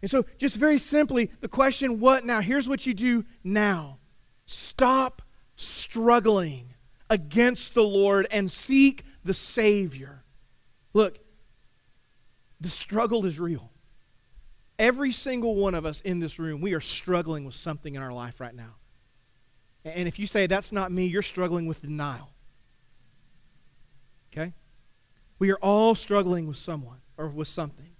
And 0.00 0.08
so, 0.08 0.24
just 0.38 0.54
very 0.54 0.78
simply, 0.78 1.28
the 1.40 1.48
question, 1.48 1.98
what 1.98 2.24
now? 2.24 2.40
Here's 2.40 2.68
what 2.68 2.86
you 2.86 2.94
do 2.94 3.24
now 3.42 3.98
stop 4.44 5.22
struggling 5.56 6.68
against 7.10 7.74
the 7.74 7.82
Lord 7.82 8.28
and 8.30 8.48
seek 8.48 9.04
the 9.24 9.34
Savior. 9.34 10.22
Look, 10.94 11.18
the 12.60 12.68
struggle 12.68 13.26
is 13.26 13.40
real. 13.40 13.72
Every 14.78 15.12
single 15.12 15.56
one 15.56 15.74
of 15.74 15.86
us 15.86 16.00
in 16.02 16.20
this 16.20 16.38
room, 16.38 16.60
we 16.60 16.74
are 16.74 16.80
struggling 16.80 17.44
with 17.44 17.54
something 17.54 17.94
in 17.94 18.02
our 18.02 18.12
life 18.12 18.40
right 18.40 18.54
now. 18.54 18.74
And 19.84 20.08
if 20.08 20.18
you 20.18 20.26
say, 20.26 20.46
that's 20.46 20.72
not 20.72 20.92
me, 20.92 21.06
you're 21.06 21.22
struggling 21.22 21.66
with 21.66 21.80
denial. 21.80 22.30
Okay? 24.32 24.52
We 25.38 25.50
are 25.50 25.58
all 25.58 25.94
struggling 25.94 26.46
with 26.46 26.56
someone 26.56 26.98
or 27.16 27.28
with 27.28 27.48
something. 27.48 27.90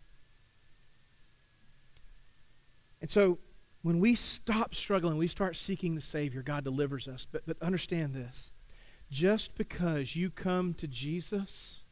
And 3.00 3.10
so 3.10 3.38
when 3.82 4.00
we 4.00 4.14
stop 4.14 4.74
struggling, 4.74 5.16
we 5.16 5.28
start 5.28 5.56
seeking 5.56 5.94
the 5.94 6.00
Savior, 6.00 6.42
God 6.42 6.64
delivers 6.64 7.06
us. 7.06 7.26
But, 7.30 7.42
but 7.46 7.56
understand 7.62 8.14
this 8.14 8.52
just 9.10 9.56
because 9.56 10.16
you 10.16 10.30
come 10.30 10.74
to 10.74 10.88
Jesus 10.88 11.84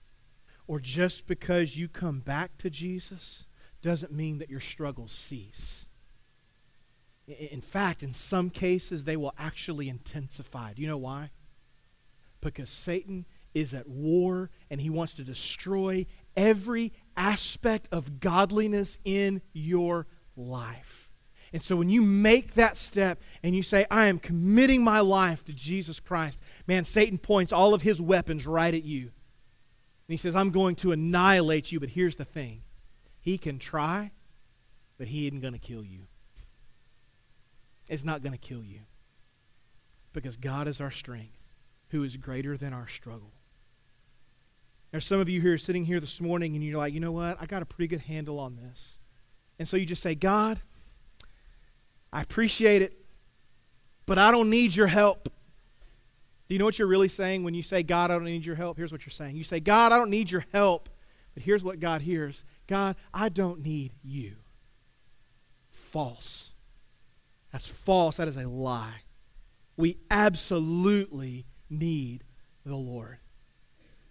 or 0.67 0.81
just 0.81 1.29
because 1.29 1.77
you 1.77 1.87
come 1.87 2.19
back 2.19 2.59
to 2.59 2.69
Jesus 2.69 3.47
doesn't 3.85 4.13
mean 4.13 4.39
that 4.39 4.49
your 4.49 4.61
struggles 4.61 5.13
cease. 5.13 5.89
In 7.29 7.61
fact, 7.61 8.03
in 8.03 8.15
some 8.15 8.49
cases, 8.49 9.05
they 9.05 9.17
will 9.17 9.35
actually 9.39 9.89
intensify. 9.89 10.73
Do 10.73 10.83
you 10.83 10.89
know 10.89 10.99
why? 10.99 11.31
Because 12.41 12.71
Satan 12.71 13.27
is 13.55 13.75
at 13.75 13.89
war 13.89 14.51
and 14.71 14.81
he 14.81 14.91
wants 14.91 15.15
to 15.15 15.23
destroy 15.23 16.07
every 16.37 16.93
aspect 17.17 17.89
of 17.93 18.21
godliness 18.21 18.99
in 19.05 19.43
your 19.53 20.07
life. 20.35 21.11
And 21.53 21.63
so 21.63 21.77
when 21.77 21.89
you 21.89 22.03
make 22.03 22.55
that 22.55 22.77
step 22.77 23.21
and 23.43 23.55
you 23.55 23.63
say, 23.63 23.87
I 23.91 24.07
am 24.07 24.19
committing 24.19 24.83
my 24.83 25.01
life 25.01 25.45
to 25.45 25.53
Jesus 25.53 26.01
Christ, 26.01 26.41
man, 26.67 26.85
Satan 26.85 27.19
points 27.19 27.53
all 27.53 27.75
of 27.75 27.83
his 27.83 28.01
weapons 28.01 28.47
right 28.47 28.75
at 28.75 28.83
you. 28.83 29.03
And 29.03 29.13
he 30.09 30.17
says, 30.17 30.35
I'm 30.35 30.51
going 30.51 30.75
to 30.77 30.93
annihilate 30.93 31.71
you, 31.71 31.81
but 31.81 31.91
here's 31.91 32.17
the 32.17 32.25
thing 32.25 32.64
He 33.25 33.39
can 33.39 33.59
try, 33.59 34.11
but 34.99 35.09
He 35.09 35.27
isn't 35.27 35.41
going 35.41 35.55
to 35.55 35.59
kill 35.59 35.83
you. 35.83 36.01
It's 37.89 38.05
not 38.05 38.23
going 38.23 38.33
to 38.33 38.39
kill 38.39 38.63
you. 38.63 38.81
Because 40.13 40.37
God 40.37 40.69
is 40.69 40.81
our 40.81 40.91
strength, 40.91 41.37
who 41.89 42.03
is 42.03 42.19
greater 42.19 42.57
than 42.57 42.73
our 42.73 42.87
struggle. 42.87 43.33
There's 44.93 45.07
some 45.07 45.19
of 45.19 45.29
you 45.29 45.41
here 45.41 45.59
sitting 45.59 45.87
here 45.87 45.99
this 45.99 46.21
morning 46.21 46.55
and 46.55 46.63
you're 46.63 46.79
like, 46.79 46.95
you 46.95 47.01
know 47.01 47.11
what? 47.11 47.37
I 47.41 47.47
got 47.47 47.63
a 47.63 47.65
pretty 47.65 47.89
good 47.89 48.03
handle 48.03 48.39
on 48.39 48.57
this. 48.57 48.99
And 49.59 49.67
so 49.67 49.77
you 49.77 49.87
just 49.87 50.03
say, 50.03 50.15
God, 50.15 50.61
I 52.13 52.21
appreciate 52.21 52.83
it, 52.83 52.93
but 54.07 54.19
I 54.19 54.31
don't 54.31 54.51
need 54.51 54.77
your 54.77 54.87
help. 54.87 55.25
Do 56.47 56.55
you 56.55 56.59
know 56.59 56.65
what 56.65 56.79
you're 56.79 56.87
really 56.87 57.09
saying 57.09 57.43
when 57.43 57.55
you 57.55 57.63
say, 57.63 57.83
God, 57.83 58.11
I 58.11 58.15
don't 58.15 58.25
need 58.25 58.47
your 58.47 58.55
help? 58.55 58.77
Here's 58.77 58.93
what 58.93 59.05
you're 59.05 59.11
saying. 59.11 59.35
You 59.35 59.45
say, 59.45 59.59
God, 59.59 59.93
I 59.93 59.97
don't 59.97 60.11
need 60.11 60.31
your 60.31 60.45
help. 60.53 60.89
But 61.35 61.43
here's 61.43 61.65
what 61.65 61.81
God 61.81 62.03
hears 62.03 62.45
God, 62.67 62.97
I 63.13 63.29
don't 63.29 63.65
need 63.65 63.93
you. 64.03 64.37
False. 65.71 66.53
That's 67.53 67.69
false. 67.69 68.17
That 68.17 68.29
is 68.29 68.37
a 68.37 68.49
lie. 68.49 69.03
We 69.77 69.99
absolutely 70.11 71.47
need 71.69 72.25
the 72.65 72.77
Lord. 72.77 73.19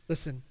Listen, 0.08 0.44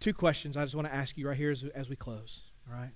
two 0.00 0.14
questions 0.14 0.56
I 0.56 0.62
just 0.62 0.74
want 0.74 0.88
to 0.88 0.94
ask 0.94 1.16
you 1.16 1.28
right 1.28 1.36
here 1.36 1.50
as, 1.50 1.64
as 1.64 1.88
we 1.88 1.96
close. 1.96 2.44
All 2.68 2.78
right? 2.78 2.92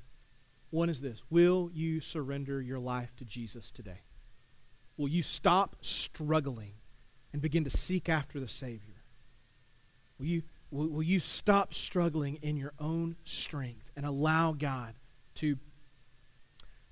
One 0.70 0.88
is 0.88 1.00
this 1.00 1.22
Will 1.30 1.70
you 1.72 2.00
surrender 2.00 2.60
your 2.60 2.78
life 2.78 3.14
to 3.16 3.24
Jesus 3.24 3.70
today? 3.70 4.00
Will 4.96 5.08
you 5.08 5.22
stop 5.22 5.76
struggling 5.80 6.72
and 7.32 7.40
begin 7.40 7.64
to 7.64 7.70
seek 7.70 8.08
after 8.08 8.38
the 8.40 8.48
Savior? 8.48 9.02
Will 10.18 10.26
you, 10.26 10.42
will, 10.72 10.88
will 10.88 11.02
you 11.02 11.20
stop 11.20 11.74
struggling 11.74 12.38
in 12.42 12.56
your 12.56 12.72
own 12.80 13.16
strength 13.24 13.90
and 13.96 14.04
allow 14.04 14.52
God 14.52 14.94
to 15.36 15.56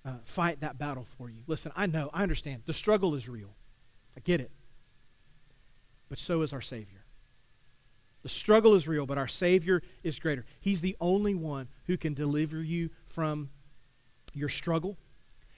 uh, 0.05 0.19
fight 0.25 0.61
that 0.61 0.79
battle 0.79 1.07
for 1.19 1.29
you? 1.29 1.43
Listen, 1.47 1.73
I 1.75 1.87
know, 1.87 2.11
I 2.13 2.23
understand. 2.23 2.63
The 2.67 2.75
struggle 2.75 3.15
is 3.15 3.29
real. 3.29 3.55
I 4.17 4.21
get 4.21 4.41
it. 4.41 4.51
But 6.09 6.19
so 6.19 6.43
is 6.43 6.53
our 6.53 6.61
Savior. 6.61 7.05
The 8.23 8.29
struggle 8.29 8.75
is 8.75 8.87
real, 8.87 9.07
but 9.07 9.17
our 9.17 9.29
Savior 9.29 9.83
is 10.03 10.19
greater. 10.19 10.45
He's 10.61 10.83
the 10.83 10.97
only 11.01 11.35
one 11.35 11.69
who 11.87 11.97
can 11.97 12.13
deliver 12.13 12.63
you 12.63 12.91
from 13.07 13.49
your 14.35 14.51
struggle. 14.51 14.99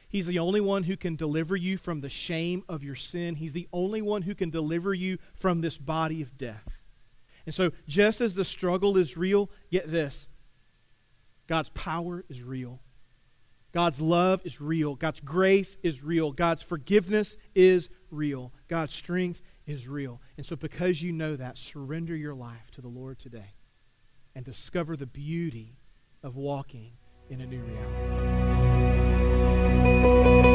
He's 0.09 0.27
the 0.27 0.39
only 0.39 0.61
one 0.61 0.85
who 0.85 0.97
can 0.97 1.17
deliver 1.17 1.57
you 1.57 1.77
from 1.77 2.03
the 2.03 2.11
shame 2.11 2.63
of 2.69 2.85
your 2.85 2.95
sin. 2.95 3.37
He's 3.37 3.55
the 3.55 3.67
only 3.73 4.03
one 4.03 4.23
who 4.23 4.35
can 4.35 4.51
deliver 4.51 4.95
you 4.95 5.19
from 5.35 5.61
this 5.61 5.79
body 5.79 6.23
of 6.23 6.37
death. 6.37 6.82
And 7.47 7.55
so, 7.55 7.73
just 7.87 8.21
as 8.21 8.35
the 8.35 8.45
struggle 8.45 8.97
is 8.97 9.17
real, 9.17 9.51
get 9.71 9.91
this 9.91 10.27
God's 11.47 11.71
power 11.71 12.25
is 12.29 12.43
real. 12.43 12.81
God's 13.73 14.01
love 14.01 14.43
is 14.45 14.61
real. 14.61 14.95
God's 14.95 15.21
grace 15.21 15.77
is 15.83 16.03
real. 16.03 16.31
God's 16.33 16.63
forgiveness 16.63 17.39
is 17.55 17.89
real. 18.11 18.53
God's 18.69 18.95
strength 18.95 19.41
is 19.67 19.89
real. 19.89 20.21
And 20.37 20.45
so, 20.45 20.57
because 20.57 21.03
you 21.03 21.13
know 21.13 21.37
that, 21.37 21.57
surrender 21.57 22.15
your 22.15 22.35
life 22.35 22.71
to 22.73 22.83
the 22.83 22.89
Lord 22.89 23.19
today 23.19 23.55
and 24.35 24.45
discover 24.45 24.97
the 24.97 25.07
beauty 25.07 25.77
of 26.23 26.37
walking 26.37 26.93
in 27.31 27.41
a 27.41 27.47
new 27.47 27.61
reality. 29.93 30.52